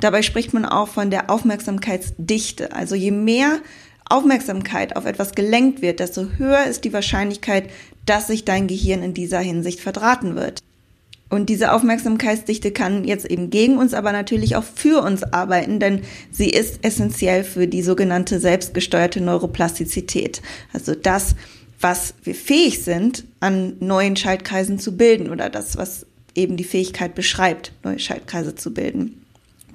Dabei 0.00 0.20
spricht 0.20 0.52
man 0.52 0.66
auch 0.66 0.88
von 0.88 1.10
der 1.10 1.30
Aufmerksamkeitsdichte. 1.30 2.72
Also 2.72 2.94
je 2.94 3.12
mehr 3.12 3.60
Aufmerksamkeit 4.04 4.94
auf 4.96 5.06
etwas 5.06 5.32
gelenkt 5.32 5.80
wird, 5.80 6.00
desto 6.00 6.26
höher 6.36 6.64
ist 6.64 6.84
die 6.84 6.92
Wahrscheinlichkeit, 6.92 7.70
dass 8.04 8.26
sich 8.26 8.44
dein 8.44 8.66
Gehirn 8.66 9.02
in 9.02 9.14
dieser 9.14 9.40
Hinsicht 9.40 9.80
verdrahten 9.80 10.34
wird. 10.36 10.60
Und 11.30 11.48
diese 11.48 11.72
Aufmerksamkeitsdichte 11.72 12.72
kann 12.72 13.04
jetzt 13.04 13.24
eben 13.24 13.50
gegen 13.50 13.78
uns, 13.78 13.94
aber 13.94 14.10
natürlich 14.10 14.56
auch 14.56 14.64
für 14.64 15.00
uns 15.02 15.22
arbeiten, 15.22 15.78
denn 15.78 16.02
sie 16.32 16.50
ist 16.50 16.84
essentiell 16.84 17.44
für 17.44 17.68
die 17.68 17.82
sogenannte 17.82 18.40
selbstgesteuerte 18.40 19.20
Neuroplastizität. 19.20 20.42
Also 20.72 20.96
das, 20.96 21.36
was 21.80 22.14
wir 22.24 22.34
fähig 22.34 22.82
sind, 22.82 23.24
an 23.38 23.76
neuen 23.78 24.16
Schaltkreisen 24.16 24.80
zu 24.80 24.96
bilden 24.96 25.30
oder 25.30 25.48
das, 25.48 25.76
was 25.76 26.04
eben 26.34 26.56
die 26.56 26.64
Fähigkeit 26.64 27.14
beschreibt, 27.14 27.72
neue 27.84 28.00
Schaltkreise 28.00 28.56
zu 28.56 28.74
bilden. 28.74 29.24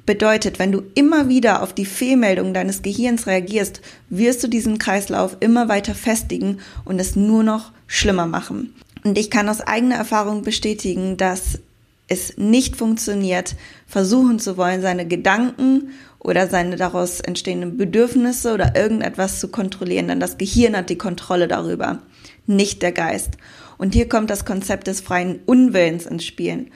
Bedeutet, 0.05 0.59
wenn 0.59 0.71
du 0.71 0.83
immer 0.93 1.29
wieder 1.29 1.63
auf 1.63 1.73
die 1.73 1.85
Fehlmeldung 1.85 2.53
deines 2.53 2.83
Gehirns 2.83 3.25
reagierst, 3.25 3.81
wirst 4.09 4.43
du 4.43 4.47
diesen 4.47 4.77
Kreislauf 4.77 5.37
immer 5.39 5.67
weiter 5.67 5.95
festigen 5.95 6.59
und 6.83 6.99
es 6.99 7.15
nur 7.15 7.43
noch 7.43 7.71
schlimmer 7.87 8.27
machen. 8.27 8.73
Und 9.05 9.19
ich 9.19 9.29
kann 9.29 9.47
aus 9.49 9.61
eigener 9.61 9.97
Erfahrung 9.97 10.41
bestätigen, 10.41 11.15
dass 11.15 11.59
es 12.07 12.37
nicht 12.37 12.75
funktioniert, 12.75 13.55
versuchen 13.85 14.39
zu 14.39 14.57
wollen, 14.57 14.81
seine 14.81 15.07
Gedanken 15.07 15.91
oder 16.17 16.47
seine 16.47 16.75
daraus 16.75 17.19
entstehenden 17.19 17.77
Bedürfnisse 17.77 18.51
oder 18.51 18.75
irgendetwas 18.75 19.39
zu 19.39 19.49
kontrollieren, 19.49 20.07
denn 20.07 20.19
das 20.19 20.39
Gehirn 20.39 20.75
hat 20.75 20.89
die 20.89 20.97
Kontrolle 20.97 21.47
darüber, 21.47 21.99
nicht 22.47 22.81
der 22.81 22.93
Geist. 22.93 23.37
Und 23.77 23.93
hier 23.93 24.09
kommt 24.09 24.31
das 24.31 24.43
Konzept 24.43 24.87
des 24.87 25.01
freien 25.01 25.39
Unwillens 25.45 26.07
ins 26.07 26.25
Spiel 26.25 26.71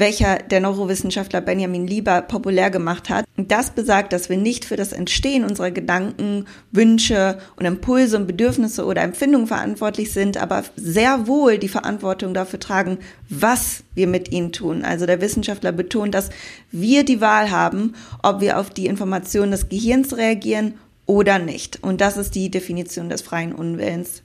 welcher 0.00 0.38
der 0.38 0.60
Neurowissenschaftler 0.60 1.40
Benjamin 1.40 1.86
Lieber 1.86 2.22
populär 2.22 2.70
gemacht 2.70 3.08
hat. 3.08 3.24
Und 3.36 3.52
das 3.52 3.70
besagt, 3.70 4.12
dass 4.12 4.28
wir 4.28 4.36
nicht 4.36 4.64
für 4.64 4.76
das 4.76 4.92
Entstehen 4.92 5.44
unserer 5.44 5.70
Gedanken, 5.70 6.46
Wünsche 6.72 7.38
und 7.56 7.66
Impulse 7.66 8.16
und 8.16 8.26
Bedürfnisse 8.26 8.84
oder 8.84 9.02
Empfindungen 9.02 9.46
verantwortlich 9.46 10.12
sind, 10.12 10.36
aber 10.36 10.64
sehr 10.74 11.26
wohl 11.26 11.58
die 11.58 11.68
Verantwortung 11.68 12.34
dafür 12.34 12.58
tragen, 12.58 12.98
was 13.28 13.84
wir 13.94 14.06
mit 14.06 14.32
ihnen 14.32 14.52
tun. 14.52 14.84
Also 14.84 15.06
der 15.06 15.20
Wissenschaftler 15.20 15.72
betont, 15.72 16.14
dass 16.14 16.30
wir 16.72 17.04
die 17.04 17.20
Wahl 17.20 17.50
haben, 17.50 17.94
ob 18.22 18.40
wir 18.40 18.58
auf 18.58 18.70
die 18.70 18.86
Informationen 18.86 19.52
des 19.52 19.68
Gehirns 19.68 20.16
reagieren 20.16 20.74
oder 21.06 21.38
nicht. 21.38 21.82
Und 21.82 22.00
das 22.00 22.16
ist 22.16 22.34
die 22.34 22.50
Definition 22.50 23.08
des 23.08 23.22
freien 23.22 23.52
Unwillens. 23.52 24.22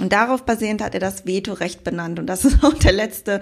Und 0.00 0.12
darauf 0.12 0.44
basierend 0.44 0.82
hat 0.82 0.94
er 0.94 1.00
das 1.00 1.26
Vetorecht 1.26 1.82
benannt. 1.82 2.18
Und 2.18 2.26
das 2.26 2.44
ist 2.44 2.62
auch 2.62 2.74
der 2.74 2.92
letzte 2.92 3.40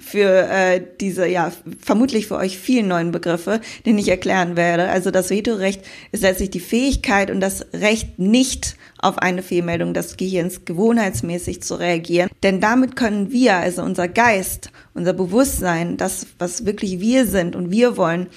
für 0.00 0.48
äh, 0.48 0.82
diese, 1.00 1.26
ja, 1.26 1.52
vermutlich 1.80 2.26
für 2.26 2.36
euch 2.36 2.58
vielen 2.58 2.88
neuen 2.88 3.12
Begriffe, 3.12 3.60
den 3.84 3.98
ich 3.98 4.08
erklären 4.08 4.56
werde. 4.56 4.88
Also 4.88 5.10
das 5.10 5.30
Vetorecht 5.30 5.82
ist 6.12 6.22
letztlich 6.22 6.50
die 6.50 6.60
Fähigkeit 6.60 7.30
und 7.30 7.40
das 7.40 7.66
Recht 7.72 8.18
nicht 8.18 8.76
auf 8.98 9.18
eine 9.18 9.42
Fehlmeldung 9.42 9.94
des 9.94 10.16
Gehirns 10.16 10.64
gewohnheitsmäßig 10.64 11.62
zu 11.62 11.76
reagieren. 11.76 12.30
Denn 12.42 12.60
damit 12.60 12.96
können 12.96 13.30
wir, 13.30 13.56
also 13.56 13.82
unser 13.82 14.08
Geist, 14.08 14.70
unser 14.94 15.12
Bewusstsein, 15.12 15.96
das, 15.96 16.26
was 16.38 16.64
wirklich 16.64 17.00
wir 17.00 17.26
sind 17.26 17.54
und 17.54 17.70
wir 17.70 17.96
wollen, 17.96 18.28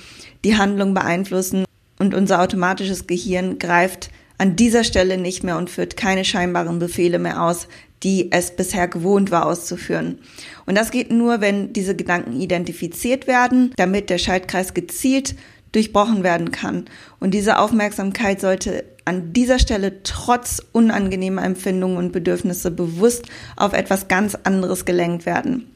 die 0.44 0.58
Handlung 0.58 0.94
beeinflussen 0.94 1.66
und 2.00 2.16
unser 2.16 2.42
automatisches 2.42 3.08
Gehirn 3.08 3.60
greift 3.60 4.10
an 4.42 4.56
dieser 4.56 4.84
Stelle 4.84 5.20
nicht 5.20 5.44
mehr 5.44 5.56
und 5.60 5.70
führt 5.70 5.96
keine 5.96 6.26
scheinbaren 6.26 6.80
Befehle 6.80 7.20
mehr 7.20 7.44
aus, 7.44 7.68
die 8.02 8.32
es 8.32 8.56
bisher 8.56 8.88
gewohnt 8.88 9.30
war 9.30 9.46
auszuführen. 9.46 10.18
Und 10.66 10.76
das 10.76 10.90
geht 10.90 11.12
nur, 11.12 11.42
wenn 11.42 11.74
diese 11.74 11.96
Gedanken 11.96 12.42
identifiziert 12.42 13.28
werden, 13.28 13.72
damit 13.76 14.10
der 14.10 14.18
Schaltkreis 14.18 14.74
gezielt 14.74 15.36
durchbrochen 15.74 16.24
werden 16.24 16.50
kann. 16.50 16.86
Und 17.20 17.36
diese 17.36 17.60
Aufmerksamkeit 17.60 18.42
sollte 18.42 18.84
an 19.06 19.32
dieser 19.32 19.60
Stelle 19.60 20.02
trotz 20.02 20.60
unangenehmer 20.72 21.44
Empfindungen 21.44 21.98
und 21.98 22.12
Bedürfnisse 22.12 22.72
bewusst 22.72 23.28
auf 23.58 23.74
etwas 23.74 24.08
ganz 24.08 24.34
anderes 24.34 24.86
gelenkt 24.86 25.28
werden. 25.28 25.68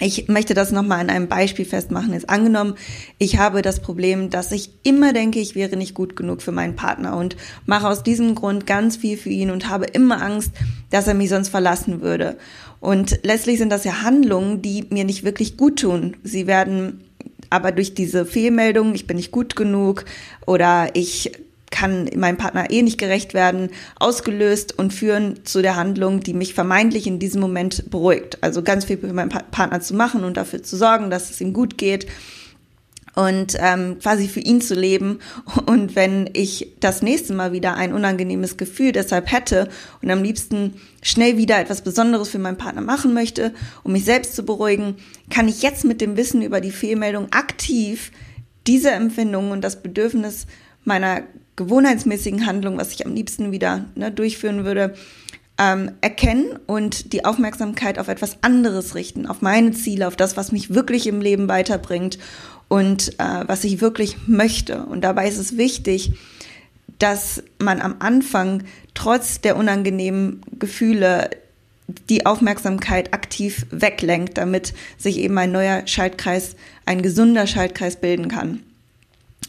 Ich 0.00 0.26
möchte 0.26 0.54
das 0.54 0.72
nochmal 0.72 0.98
an 0.98 1.10
einem 1.10 1.28
Beispiel 1.28 1.64
festmachen. 1.64 2.14
Jetzt 2.14 2.28
angenommen, 2.28 2.74
ich 3.18 3.38
habe 3.38 3.62
das 3.62 3.78
Problem, 3.80 4.28
dass 4.28 4.50
ich 4.50 4.70
immer 4.82 5.12
denke, 5.12 5.38
ich 5.38 5.54
wäre 5.54 5.76
nicht 5.76 5.94
gut 5.94 6.16
genug 6.16 6.42
für 6.42 6.50
meinen 6.50 6.74
Partner 6.74 7.16
und 7.16 7.36
mache 7.64 7.88
aus 7.88 8.02
diesem 8.02 8.34
Grund 8.34 8.66
ganz 8.66 8.96
viel 8.96 9.16
für 9.16 9.28
ihn 9.28 9.52
und 9.52 9.68
habe 9.68 9.84
immer 9.84 10.20
Angst, 10.20 10.50
dass 10.90 11.06
er 11.06 11.14
mich 11.14 11.28
sonst 11.28 11.48
verlassen 11.48 12.00
würde. 12.00 12.36
Und 12.80 13.20
letztlich 13.22 13.58
sind 13.58 13.70
das 13.70 13.84
ja 13.84 14.02
Handlungen, 14.02 14.62
die 14.62 14.84
mir 14.90 15.04
nicht 15.04 15.22
wirklich 15.22 15.56
gut 15.56 15.78
tun. 15.80 16.16
Sie 16.24 16.48
werden 16.48 17.04
aber 17.48 17.70
durch 17.70 17.94
diese 17.94 18.26
Fehlmeldung, 18.26 18.96
ich 18.96 19.06
bin 19.06 19.16
nicht 19.16 19.30
gut 19.30 19.54
genug 19.54 20.06
oder 20.44 20.90
ich 20.94 21.30
kann 21.74 22.08
meinem 22.14 22.36
Partner 22.36 22.70
eh 22.70 22.82
nicht 22.82 22.98
gerecht 22.98 23.34
werden, 23.34 23.70
ausgelöst 23.98 24.78
und 24.78 24.92
führen 24.94 25.44
zu 25.44 25.60
der 25.60 25.74
Handlung, 25.74 26.20
die 26.20 26.32
mich 26.32 26.54
vermeintlich 26.54 27.08
in 27.08 27.18
diesem 27.18 27.40
Moment 27.40 27.90
beruhigt. 27.90 28.38
Also 28.42 28.62
ganz 28.62 28.84
viel 28.84 28.96
für 28.96 29.12
meinen 29.12 29.28
Partner 29.28 29.80
zu 29.80 29.92
machen 29.94 30.22
und 30.22 30.36
dafür 30.36 30.62
zu 30.62 30.76
sorgen, 30.76 31.10
dass 31.10 31.30
es 31.30 31.40
ihm 31.40 31.52
gut 31.52 31.76
geht 31.76 32.06
und 33.16 33.56
ähm, 33.58 33.98
quasi 34.00 34.28
für 34.28 34.38
ihn 34.38 34.60
zu 34.60 34.74
leben. 34.76 35.18
Und 35.66 35.96
wenn 35.96 36.30
ich 36.32 36.72
das 36.80 37.02
nächste 37.02 37.32
Mal 37.32 37.52
wieder 37.52 37.74
ein 37.74 37.92
unangenehmes 37.92 38.56
Gefühl 38.56 38.92
deshalb 38.92 39.30
hätte 39.30 39.68
und 40.02 40.10
am 40.10 40.22
liebsten 40.22 40.74
schnell 41.02 41.36
wieder 41.36 41.60
etwas 41.60 41.82
Besonderes 41.82 42.28
für 42.28 42.38
meinen 42.38 42.56
Partner 42.56 42.82
machen 42.82 43.14
möchte, 43.14 43.52
um 43.82 43.92
mich 43.92 44.04
selbst 44.04 44.34
zu 44.34 44.44
beruhigen, 44.44 44.96
kann 45.30 45.48
ich 45.48 45.62
jetzt 45.62 45.84
mit 45.84 46.00
dem 46.00 46.16
Wissen 46.16 46.42
über 46.42 46.60
die 46.60 46.72
Fehlmeldung 46.72 47.32
aktiv 47.32 48.10
diese 48.66 48.90
Empfindung 48.90 49.50
und 49.50 49.62
das 49.62 49.82
Bedürfnis 49.82 50.46
meiner 50.84 51.22
gewohnheitsmäßigen 51.56 52.46
Handlung, 52.46 52.78
was 52.78 52.92
ich 52.92 53.06
am 53.06 53.14
liebsten 53.14 53.52
wieder 53.52 53.86
ne, 53.94 54.10
durchführen 54.10 54.64
würde, 54.64 54.94
ähm, 55.58 55.92
erkennen 56.00 56.58
und 56.66 57.12
die 57.12 57.24
Aufmerksamkeit 57.24 57.98
auf 57.98 58.08
etwas 58.08 58.38
anderes 58.42 58.94
richten, 58.94 59.26
auf 59.26 59.40
meine 59.40 59.72
Ziele, 59.72 60.08
auf 60.08 60.16
das, 60.16 60.36
was 60.36 60.50
mich 60.50 60.74
wirklich 60.74 61.06
im 61.06 61.20
Leben 61.20 61.48
weiterbringt 61.48 62.18
und 62.68 63.18
äh, 63.20 63.44
was 63.46 63.62
ich 63.64 63.80
wirklich 63.80 64.16
möchte. 64.26 64.84
Und 64.84 65.02
dabei 65.02 65.28
ist 65.28 65.38
es 65.38 65.56
wichtig, 65.56 66.12
dass 66.98 67.42
man 67.58 67.80
am 67.80 67.96
Anfang 68.00 68.64
trotz 68.94 69.40
der 69.40 69.56
unangenehmen 69.56 70.40
Gefühle 70.58 71.30
die 72.08 72.24
Aufmerksamkeit 72.26 73.12
aktiv 73.12 73.66
weglenkt, 73.70 74.38
damit 74.38 74.72
sich 74.96 75.18
eben 75.18 75.36
ein 75.38 75.52
neuer 75.52 75.86
Schaltkreis, 75.86 76.56
ein 76.86 77.02
gesunder 77.02 77.46
Schaltkreis 77.46 78.00
bilden 78.00 78.28
kann. 78.28 78.62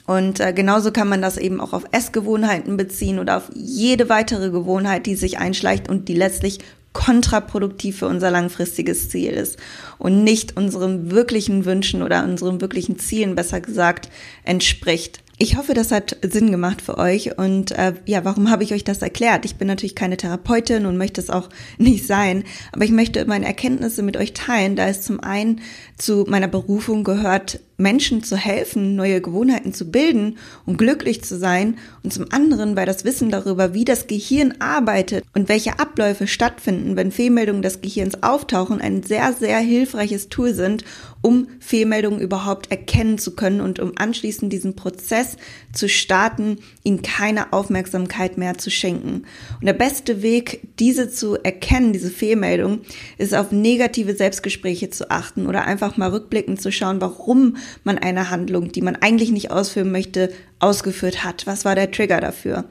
Und 0.05 0.39
äh, 0.39 0.53
genauso 0.53 0.91
kann 0.91 1.09
man 1.09 1.21
das 1.21 1.37
eben 1.37 1.59
auch 1.59 1.73
auf 1.73 1.85
Essgewohnheiten 1.91 2.77
beziehen 2.77 3.19
oder 3.19 3.37
auf 3.37 3.49
jede 3.55 4.09
weitere 4.09 4.51
Gewohnheit, 4.51 5.05
die 5.05 5.15
sich 5.15 5.39
einschleicht 5.39 5.89
und 5.89 6.07
die 6.07 6.13
letztlich 6.13 6.59
kontraproduktiv 6.93 7.99
für 7.99 8.07
unser 8.07 8.31
langfristiges 8.31 9.09
Ziel 9.09 9.33
ist 9.33 9.57
und 9.97 10.23
nicht 10.23 10.55
unseren 10.55 11.11
wirklichen 11.11 11.65
Wünschen 11.65 12.01
oder 12.01 12.23
unseren 12.23 12.61
wirklichen 12.61 12.97
Zielen, 12.97 13.35
besser 13.35 13.59
gesagt, 13.59 14.09
entspricht. 14.43 15.21
Ich 15.37 15.57
hoffe, 15.57 15.73
das 15.73 15.91
hat 15.91 16.15
Sinn 16.21 16.49
gemacht 16.49 16.81
für 16.81 16.97
euch. 16.97 17.37
Und 17.37 17.71
äh, 17.71 17.93
ja, 18.05 18.23
warum 18.23 18.49
habe 18.49 18.63
ich 18.63 18.73
euch 18.73 18.85
das 18.85 19.01
erklärt? 19.01 19.43
Ich 19.43 19.57
bin 19.57 19.67
natürlich 19.67 19.95
keine 19.95 20.15
Therapeutin 20.15 20.85
und 20.85 20.95
möchte 20.95 21.19
es 21.19 21.29
auch 21.29 21.49
nicht 21.77 22.07
sein, 22.07 22.45
aber 22.71 22.85
ich 22.85 22.91
möchte 22.91 23.25
meine 23.25 23.45
Erkenntnisse 23.45 24.01
mit 24.01 24.15
euch 24.15 24.33
teilen, 24.33 24.77
da 24.77 24.87
es 24.87 25.01
zum 25.01 25.19
einen 25.19 25.59
zu 25.97 26.23
meiner 26.27 26.47
Berufung 26.47 27.03
gehört, 27.03 27.59
Menschen 27.77 28.23
zu 28.23 28.37
helfen, 28.37 28.95
neue 28.95 29.21
Gewohnheiten 29.21 29.73
zu 29.73 29.91
bilden 29.91 30.37
und 30.65 30.77
glücklich 30.77 31.23
zu 31.23 31.37
sein 31.37 31.77
und 32.03 32.13
zum 32.13 32.25
anderen, 32.31 32.75
weil 32.75 32.85
das 32.85 33.03
Wissen 33.03 33.29
darüber, 33.29 33.73
wie 33.73 33.85
das 33.85 34.07
Gehirn 34.07 34.55
arbeitet 34.59 35.25
und 35.33 35.49
welche 35.49 35.79
Abläufe 35.79 36.27
stattfinden, 36.27 36.95
wenn 36.95 37.11
Fehlmeldungen 37.11 37.61
des 37.61 37.81
Gehirns 37.81 38.23
auftauchen, 38.23 38.81
ein 38.81 39.03
sehr, 39.03 39.33
sehr 39.33 39.59
hilfreiches 39.59 40.29
Tool 40.29 40.53
sind, 40.53 40.85
um 41.21 41.47
Fehlmeldungen 41.59 42.21
überhaupt 42.21 42.71
erkennen 42.71 43.17
zu 43.17 43.35
können 43.35 43.59
und 43.59 43.79
um 43.79 43.93
anschließend 43.95 44.53
diesen 44.53 44.75
Prozess 44.75 45.37
zu 45.73 45.89
starten, 45.89 46.59
ihnen 46.83 47.01
keine 47.01 47.51
Aufmerksamkeit 47.51 48.37
mehr 48.37 48.57
zu 48.57 48.69
schenken. 48.69 49.23
Und 49.59 49.65
der 49.65 49.73
beste 49.73 50.21
Weg, 50.21 50.61
diese 50.79 51.09
zu 51.09 51.35
erkennen, 51.43 51.93
diese 51.93 52.11
Fehlmeldung, 52.11 52.81
ist 53.17 53.33
auf 53.33 53.51
negative 53.51 54.15
Selbstgespräche 54.15 54.91
zu 54.91 55.09
achten 55.09 55.47
oder 55.47 55.65
einfach 55.65 55.97
mal 55.97 56.11
rückblickend 56.11 56.61
zu 56.61 56.71
schauen, 56.71 57.01
warum 57.01 57.57
man 57.83 57.97
eine 57.97 58.29
Handlung, 58.29 58.71
die 58.71 58.81
man 58.81 58.95
eigentlich 58.95 59.31
nicht 59.31 59.51
ausführen 59.51 59.91
möchte, 59.91 60.31
ausgeführt 60.59 61.23
hat. 61.23 61.47
Was 61.47 61.65
war 61.65 61.75
der 61.75 61.91
Trigger 61.91 62.21
dafür? 62.21 62.65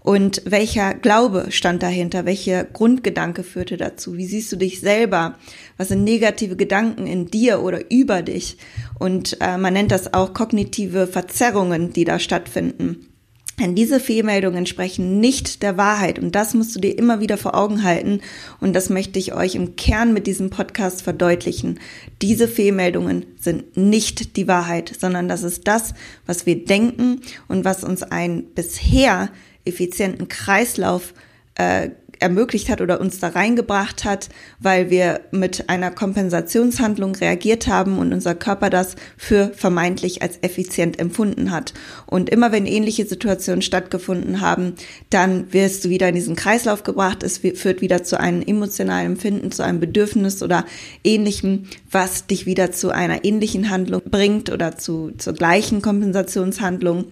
Und 0.00 0.42
welcher 0.44 0.94
Glaube 0.94 1.46
stand 1.50 1.82
dahinter? 1.82 2.24
Welcher 2.24 2.64
Grundgedanke 2.64 3.44
führte 3.44 3.76
dazu? 3.76 4.16
Wie 4.16 4.26
siehst 4.26 4.50
du 4.50 4.56
dich 4.56 4.80
selber? 4.80 5.38
Was 5.76 5.88
sind 5.88 6.02
negative 6.02 6.56
Gedanken 6.56 7.06
in 7.06 7.26
dir 7.26 7.62
oder 7.62 7.90
über 7.90 8.22
dich? 8.22 8.56
Und 8.98 9.36
äh, 9.40 9.56
man 9.58 9.72
nennt 9.72 9.92
das 9.92 10.12
auch 10.12 10.34
kognitive 10.34 11.06
Verzerrungen, 11.06 11.92
die 11.92 12.04
da 12.04 12.18
stattfinden. 12.18 13.11
Denn 13.60 13.74
diese 13.74 14.00
Fehlmeldungen 14.00 14.58
entsprechen 14.58 15.20
nicht 15.20 15.62
der 15.62 15.76
Wahrheit 15.76 16.18
und 16.18 16.34
das 16.34 16.54
musst 16.54 16.74
du 16.74 16.80
dir 16.80 16.96
immer 16.96 17.20
wieder 17.20 17.36
vor 17.36 17.54
Augen 17.54 17.82
halten 17.82 18.20
und 18.60 18.72
das 18.72 18.88
möchte 18.88 19.18
ich 19.18 19.34
euch 19.34 19.54
im 19.54 19.76
Kern 19.76 20.14
mit 20.14 20.26
diesem 20.26 20.48
Podcast 20.48 21.02
verdeutlichen. 21.02 21.78
Diese 22.22 22.48
Fehlmeldungen 22.48 23.26
sind 23.38 23.76
nicht 23.76 24.36
die 24.36 24.48
Wahrheit, 24.48 24.96
sondern 24.98 25.28
das 25.28 25.42
ist 25.42 25.68
das, 25.68 25.92
was 26.24 26.46
wir 26.46 26.64
denken 26.64 27.20
und 27.46 27.64
was 27.64 27.84
uns 27.84 28.02
einen 28.02 28.44
bisher 28.54 29.30
effizienten 29.64 30.28
Kreislauf 30.28 31.12
äh, 31.54 31.90
ermöglicht 32.22 32.70
hat 32.70 32.80
oder 32.80 33.00
uns 33.00 33.18
da 33.18 33.28
reingebracht 33.28 34.04
hat, 34.04 34.28
weil 34.60 34.88
wir 34.88 35.20
mit 35.30 35.68
einer 35.68 35.90
Kompensationshandlung 35.90 37.14
reagiert 37.16 37.66
haben 37.66 37.98
und 37.98 38.12
unser 38.12 38.34
Körper 38.34 38.70
das 38.70 38.96
für 39.16 39.52
vermeintlich 39.54 40.22
als 40.22 40.38
effizient 40.42 40.98
empfunden 40.98 41.50
hat. 41.50 41.74
Und 42.06 42.30
immer 42.30 42.52
wenn 42.52 42.66
ähnliche 42.66 43.04
Situationen 43.04 43.62
stattgefunden 43.62 44.40
haben, 44.40 44.74
dann 45.10 45.52
wirst 45.52 45.84
du 45.84 45.88
wieder 45.90 46.08
in 46.08 46.14
diesen 46.14 46.36
Kreislauf 46.36 46.82
gebracht. 46.82 47.22
Es 47.22 47.38
führt 47.38 47.80
wieder 47.80 48.02
zu 48.02 48.18
einem 48.18 48.42
emotionalen 48.42 49.12
Empfinden, 49.12 49.52
zu 49.52 49.62
einem 49.62 49.80
Bedürfnis 49.80 50.42
oder 50.42 50.64
ähnlichem, 51.04 51.64
was 51.90 52.26
dich 52.26 52.46
wieder 52.46 52.72
zu 52.72 52.90
einer 52.90 53.24
ähnlichen 53.24 53.68
Handlung 53.68 54.02
bringt 54.10 54.50
oder 54.50 54.78
zu, 54.78 55.12
zur 55.18 55.34
gleichen 55.34 55.82
Kompensationshandlung 55.82 57.06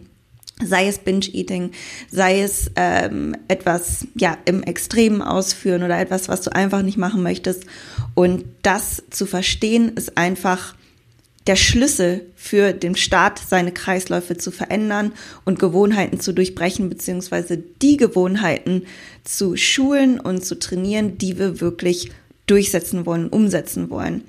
sei 0.65 0.89
es 0.89 0.99
Binge-Eating, 0.99 1.73
sei 2.11 2.41
es 2.43 2.71
ähm, 2.77 3.37
etwas 3.49 4.07
ja 4.15 4.37
im 4.45 4.63
Extremen 4.63 5.23
ausführen 5.23 5.83
oder 5.83 5.99
etwas, 5.99 6.29
was 6.29 6.43
du 6.43 6.55
einfach 6.55 6.83
nicht 6.83 6.99
machen 6.99 7.23
möchtest. 7.23 7.65
Und 8.15 8.45
das 8.63 9.03
zu 9.11 9.27
verstehen 9.27 9.93
ist 9.97 10.17
einfach 10.17 10.75
der 11.47 11.57
Schlüssel 11.57 12.27
für 12.37 12.73
den 12.73 12.95
Start, 12.97 13.39
seine 13.39 13.73
Kreisläufe 13.73 14.37
zu 14.37 14.51
verändern 14.51 15.13
und 15.45 15.59
Gewohnheiten 15.59 16.21
zu 16.21 16.33
durchbrechen, 16.33 16.89
beziehungsweise 16.89 17.57
die 17.57 17.97
Gewohnheiten 17.97 18.83
zu 19.25 19.57
schulen 19.57 20.21
und 20.21 20.45
zu 20.45 20.59
trainieren, 20.59 21.19
die 21.19 21.39
wir 21.39 21.61
wirklich 21.61 22.11
durchsetzen 22.47 23.07
wollen, 23.07 23.29
umsetzen 23.29 23.91
wollen. 23.91 24.25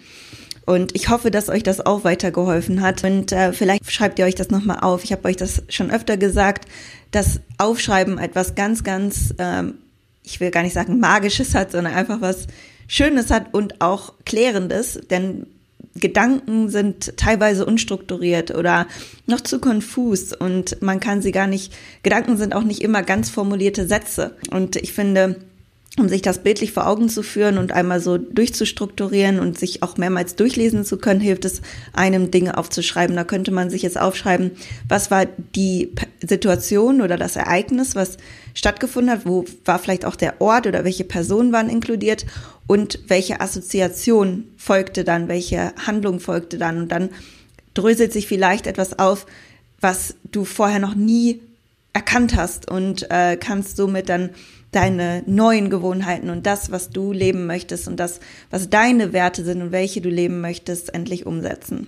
Und 0.66 0.96
ich 0.96 1.10
hoffe, 1.10 1.32
dass 1.32 1.50
euch 1.50 1.64
das 1.64 1.86
auch 1.86 2.04
weitergeholfen 2.04 2.82
hat. 2.82 3.04
Und 3.04 3.32
äh, 3.32 3.54
vielleicht 3.54 3.92
schreibt 3.92 4.20
ihr 4.20 4.26
euch 4.26 4.36
das 4.36 4.50
nochmal 4.50 4.80
auf. 4.82 5.04
Ich 5.04 5.12
habe 5.12 5.28
euch 5.28 5.38
das 5.38 5.64
schon 5.70 5.92
öfter 5.92 6.18
gesagt, 6.18 6.66
dass 7.12 7.42
Aufschreiben 7.58 8.18
etwas 8.18 8.56
ganz, 8.56 8.84
ganz, 8.84 9.34
ähm, 9.38 9.76
ich 10.24 10.40
will 10.40 10.52
gar 10.52 10.64
nicht 10.64 10.74
sagen 10.74 11.00
magisches 11.00 11.56
hat, 11.56 11.72
sondern 11.72 11.94
einfach 11.94 12.22
was 12.22 12.48
Schönes 12.88 13.32
hat 13.32 13.54
und 13.54 13.82
auch 13.82 14.14
Klärendes. 14.26 15.00
Denn 15.10 15.48
Gedanken 15.96 16.70
sind 16.70 17.18
teilweise 17.18 17.66
unstrukturiert 17.66 18.52
oder 18.52 18.88
noch 19.28 19.42
zu 19.42 19.60
konfus 19.60 20.32
und 20.32 20.82
man 20.82 21.00
kann 21.02 21.22
sie 21.22 21.32
gar 21.32 21.48
nicht, 21.48 21.74
Gedanken 22.02 22.38
sind 22.38 22.56
auch 22.56 22.64
nicht 22.64 22.82
immer 22.82 23.04
ganz 23.04 23.30
formulierte 23.30 23.88
Sätze. 23.88 24.38
Und 24.52 24.78
ich 24.78 24.94
finde, 24.94 25.38
um 25.98 26.08
sich 26.08 26.22
das 26.22 26.40
bildlich 26.42 26.72
vor 26.72 26.88
Augen 26.88 27.10
zu 27.10 27.22
führen 27.22 27.58
und 27.58 27.74
einmal 27.74 28.00
so 28.00 28.18
durchzustrukturieren 28.18 29.40
und 29.40 29.60
sich 29.60 29.84
auch 29.84 29.98
mehrmals 29.98 30.38
durchlesen 30.38 30.86
zu 30.86 30.98
können, 30.98 31.20
hilft 31.20 31.44
es 31.44 31.62
einem 31.92 32.32
Dinge 32.32 32.58
aufzuschreiben. 32.58 33.16
Da 33.16 33.26
könnte 33.26 33.52
man 33.52 33.70
sich 33.70 33.82
jetzt 33.82 34.00
aufschreiben, 34.00 34.52
was 34.88 35.12
war 35.12 35.26
die 35.26 35.92
Situation 36.26 37.02
oder 37.02 37.18
das 37.18 37.36
Ereignis, 37.36 37.94
was 37.94 38.18
stattgefunden 38.54 39.12
hat, 39.12 39.26
wo 39.26 39.44
war 39.66 39.80
vielleicht 39.80 40.06
auch 40.06 40.16
der 40.16 40.40
Ort 40.40 40.66
oder 40.66 40.86
welche 40.86 41.04
Personen 41.04 41.52
waren 41.52 41.70
inkludiert 41.70 42.26
und 42.68 43.00
welche 43.08 43.42
Assoziation 43.42 44.46
folgte 44.56 45.04
dann, 45.04 45.28
welche 45.28 45.74
Handlung 45.76 46.22
folgte 46.22 46.58
dann 46.58 46.84
und 46.84 46.90
dann 46.90 47.10
dröselt 47.74 48.14
sich 48.14 48.28
vielleicht 48.28 48.66
etwas 48.66 48.98
auf, 48.98 49.26
was 49.82 50.16
du 50.32 50.46
vorher 50.46 50.80
noch 50.80 50.96
nie 50.96 51.42
erkannt 51.92 52.38
hast 52.38 52.72
und 52.72 53.12
äh, 53.12 53.36
kannst 53.36 53.76
somit 53.76 54.08
dann 54.08 54.30
deine 54.72 55.24
neuen 55.26 55.70
Gewohnheiten 55.70 56.30
und 56.30 56.46
das, 56.46 56.72
was 56.72 56.90
du 56.90 57.12
leben 57.12 57.46
möchtest 57.46 57.88
und 57.88 58.00
das, 58.00 58.20
was 58.50 58.70
deine 58.70 59.14
Werte 59.14 59.44
sind 59.44 59.62
und 59.62 59.72
welche 59.72 60.02
du 60.02 60.10
leben 60.10 60.42
möchtest, 60.42 60.94
endlich 60.94 61.26
umsetzen. 61.26 61.88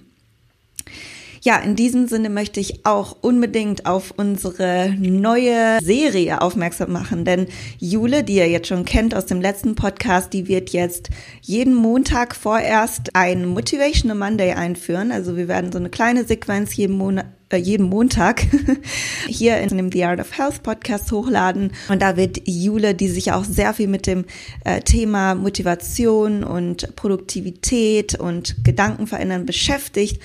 Ja, 1.46 1.58
in 1.58 1.76
diesem 1.76 2.08
Sinne 2.08 2.30
möchte 2.30 2.62
ich 2.62 2.86
auch 2.86 3.18
unbedingt 3.20 3.86
auf 3.86 4.14
unsere 4.16 4.96
neue 4.98 5.80
Serie 5.82 6.42
aufmerksam 6.42 6.94
machen, 6.94 7.26
denn 7.26 7.48
Jule, 7.80 8.24
die 8.24 8.36
ihr 8.36 8.48
jetzt 8.48 8.70
schon 8.70 8.86
kennt 8.86 9.14
aus 9.14 9.26
dem 9.26 9.42
letzten 9.42 9.76
Podcast, 9.76 10.32
die 10.32 10.48
wird 10.48 10.70
jetzt 10.70 11.10
jeden 11.42 11.76
Montag 11.76 12.34
vorerst 12.34 13.10
ein 13.14 13.46
Motivational 13.46 14.16
Monday 14.16 14.54
einführen. 14.54 15.12
Also 15.12 15.36
wir 15.36 15.50
werden 15.50 15.74
so 15.74 15.80
eine 15.80 15.90
kleine 15.90 16.24
Sequenz 16.24 16.78
jeden 16.78 16.98
Monat 16.98 17.26
jeden 17.58 17.88
Montag 17.88 18.46
hier 19.28 19.58
in 19.58 19.76
dem 19.76 19.92
The 19.92 20.06
Art 20.06 20.20
of 20.20 20.38
Health 20.38 20.64
Podcast 20.64 21.12
hochladen. 21.12 21.72
Und 21.90 22.02
da 22.02 22.18
wird 22.18 22.42
Jule, 22.46 22.96
die 22.96 23.08
sich 23.08 23.32
auch 23.32 23.44
sehr 23.44 23.74
viel 23.74 23.88
mit 23.88 24.08
dem 24.08 24.26
äh, 24.66 24.82
Thema 24.82 25.36
Motivation 25.36 26.44
und 26.44 26.96
Produktivität 26.96 28.16
und 28.16 28.64
Gedanken 28.64 29.08
verändern 29.08 29.46
beschäftigt, 29.46 30.22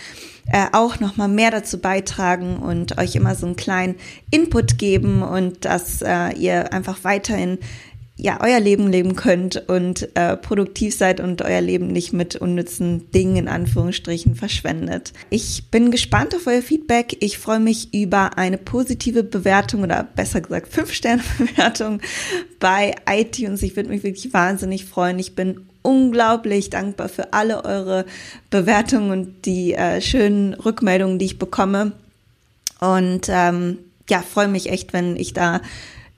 äh, 0.51 0.67
auch 0.73 0.99
noch 0.99 1.17
mal 1.17 1.29
mehr 1.29 1.51
dazu 1.51 1.79
beitragen 1.79 2.57
und 2.57 2.99
euch 2.99 3.15
immer 3.17 3.35
so 3.35 3.47
einen 3.47 3.57
kleinen 3.57 3.97
Input 4.31 4.79
geben 4.79 5.23
und 5.23 5.65
dass 5.65 6.01
äh, 6.03 6.31
ihr 6.39 6.73
einfach 6.73 7.05
weiterhin 7.05 7.59
ja 8.19 8.41
euer 8.43 8.59
Leben 8.59 8.91
leben 8.91 9.15
könnt 9.15 9.69
und 9.69 10.09
äh, 10.17 10.37
produktiv 10.37 10.95
seid 10.95 11.21
und 11.21 11.41
euer 11.41 11.61
Leben 11.61 11.87
nicht 11.87 12.13
mit 12.13 12.35
unnützen 12.35 13.11
Dingen 13.13 13.37
in 13.37 13.49
Anführungsstrichen 13.49 14.35
verschwendet. 14.35 15.13
Ich 15.31 15.71
bin 15.71 15.93
gespannt 15.93 16.35
auf 16.35 16.49
euer 16.49 16.61
Feedback. 16.61 17.17
Ich 17.21 17.39
freue 17.39 17.61
mich 17.61 17.95
über 17.95 18.37
eine 18.37 18.59
positive 18.59 19.23
Bewertung 19.23 19.85
oder 19.85 20.03
besser 20.17 20.41
gesagt 20.41 20.73
fünf 20.73 20.93
Sterne 20.93 21.23
Bewertung 21.39 22.01
bei 22.61 22.97
iTunes. 23.09 23.63
Ich 23.63 23.77
würde 23.77 23.89
mich 23.89 24.03
wirklich 24.03 24.35
wahnsinnig 24.35 24.85
freuen. 24.85 25.21
Ich 25.21 25.37
bin 25.37 25.61
unglaublich 25.83 26.71
dankbar 26.71 27.09
für 27.09 27.33
alle 27.33 27.65
eure 27.65 28.05
Bewertungen 28.51 29.13
und 29.13 29.47
die 29.47 29.75
äh, 29.75 30.01
schönen 30.01 30.55
Rückmeldungen, 30.55 31.21
die 31.21 31.27
ich 31.27 31.39
bekomme. 31.39 31.93
Und 32.81 33.29
ähm, 33.29 33.79
ja, 34.11 34.23
freue 34.23 34.49
mich 34.49 34.71
echt, 34.71 34.93
wenn 34.93 35.17
ich 35.17 35.35
da 35.35 35.61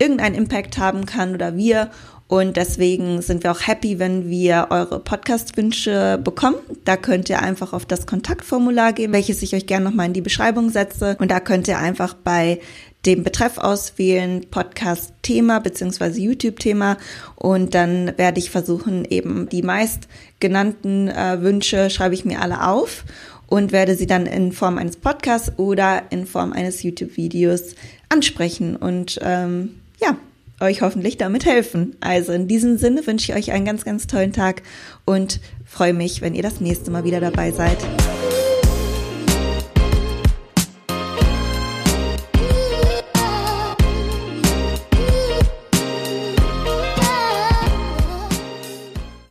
irgendeinen 0.01 0.35
Impact 0.35 0.79
haben 0.79 1.07
kann 1.07 1.35
oder 1.35 1.57
wir. 1.57 1.91
Und 2.31 2.57
deswegen 2.57 3.23
sind 3.23 3.43
wir 3.43 3.51
auch 3.51 3.67
happy, 3.67 3.99
wenn 3.99 4.31
wir 4.31 4.69
eure 4.71 5.01
Podcast-Wünsche 5.01 6.21
bekommen. 6.23 6.59
Da 6.85 6.97
könnt 6.97 7.29
ihr 7.29 7.43
einfach 7.43 7.73
auf 7.73 7.87
das 7.87 8.07
Kontaktformular 8.07 8.93
gehen, 8.93 9.13
welches 9.13 9.43
ich 9.43 9.53
euch 9.53 9.67
gerne 9.67 9.85
nochmal 9.85 10.07
in 10.07 10.13
die 10.13 10.21
Beschreibung 10.21 10.71
setze. 10.71 11.17
Und 11.19 11.33
da 11.33 11.41
könnt 11.41 11.67
ihr 11.67 11.79
einfach 11.79 12.15
bei 12.15 12.61
dem 13.05 13.25
Betreff 13.25 13.59
auswählen, 13.59 14.47
Podcast-Thema 14.49 15.59
beziehungsweise 15.59 16.21
YouTube-Thema. 16.21 16.99
Und 17.35 17.75
dann 17.75 18.17
werde 18.17 18.39
ich 18.39 18.51
versuchen, 18.51 19.05
eben 19.05 19.49
die 19.49 19.63
meist 19.63 20.07
genannten 20.39 21.09
äh, 21.09 21.43
Wünsche 21.43 21.91
schreibe 21.91 22.15
ich 22.15 22.25
mir 22.25 22.41
alle 22.41 22.65
auf 22.69 23.05
und 23.49 23.73
werde 23.73 23.97
sie 23.97 24.07
dann 24.07 24.27
in 24.27 24.53
Form 24.53 24.79
eines 24.79 24.97
Podcasts 24.97 25.59
oder 25.59 26.05
in 26.11 26.27
Form 26.27 26.53
eines 26.53 26.85
YouTube-Videos 26.85 27.75
ansprechen. 28.09 28.77
Und 28.77 29.19
ähm, 29.23 29.80
ja, 30.01 30.17
euch 30.61 30.83
hoffentlich 30.83 31.17
damit 31.17 31.47
helfen. 31.47 31.97
Also 32.01 32.33
in 32.33 32.49
diesem 32.49 32.79
Sinne 32.79 33.07
wünsche 33.07 33.33
ich 33.33 33.39
euch 33.39 33.53
einen 33.53 33.65
ganz, 33.65 33.85
ganz 33.85 34.07
tollen 34.07 34.33
Tag 34.33 34.63
und 35.05 35.41
freue 35.65 35.95
mich, 35.95 36.21
wenn 36.21 36.35
ihr 36.35 36.43
das 36.43 36.61
nächste 36.61 36.91
Mal 36.91 37.05
wieder 37.05 37.21
dabei 37.21 37.51
seid. 37.51 37.79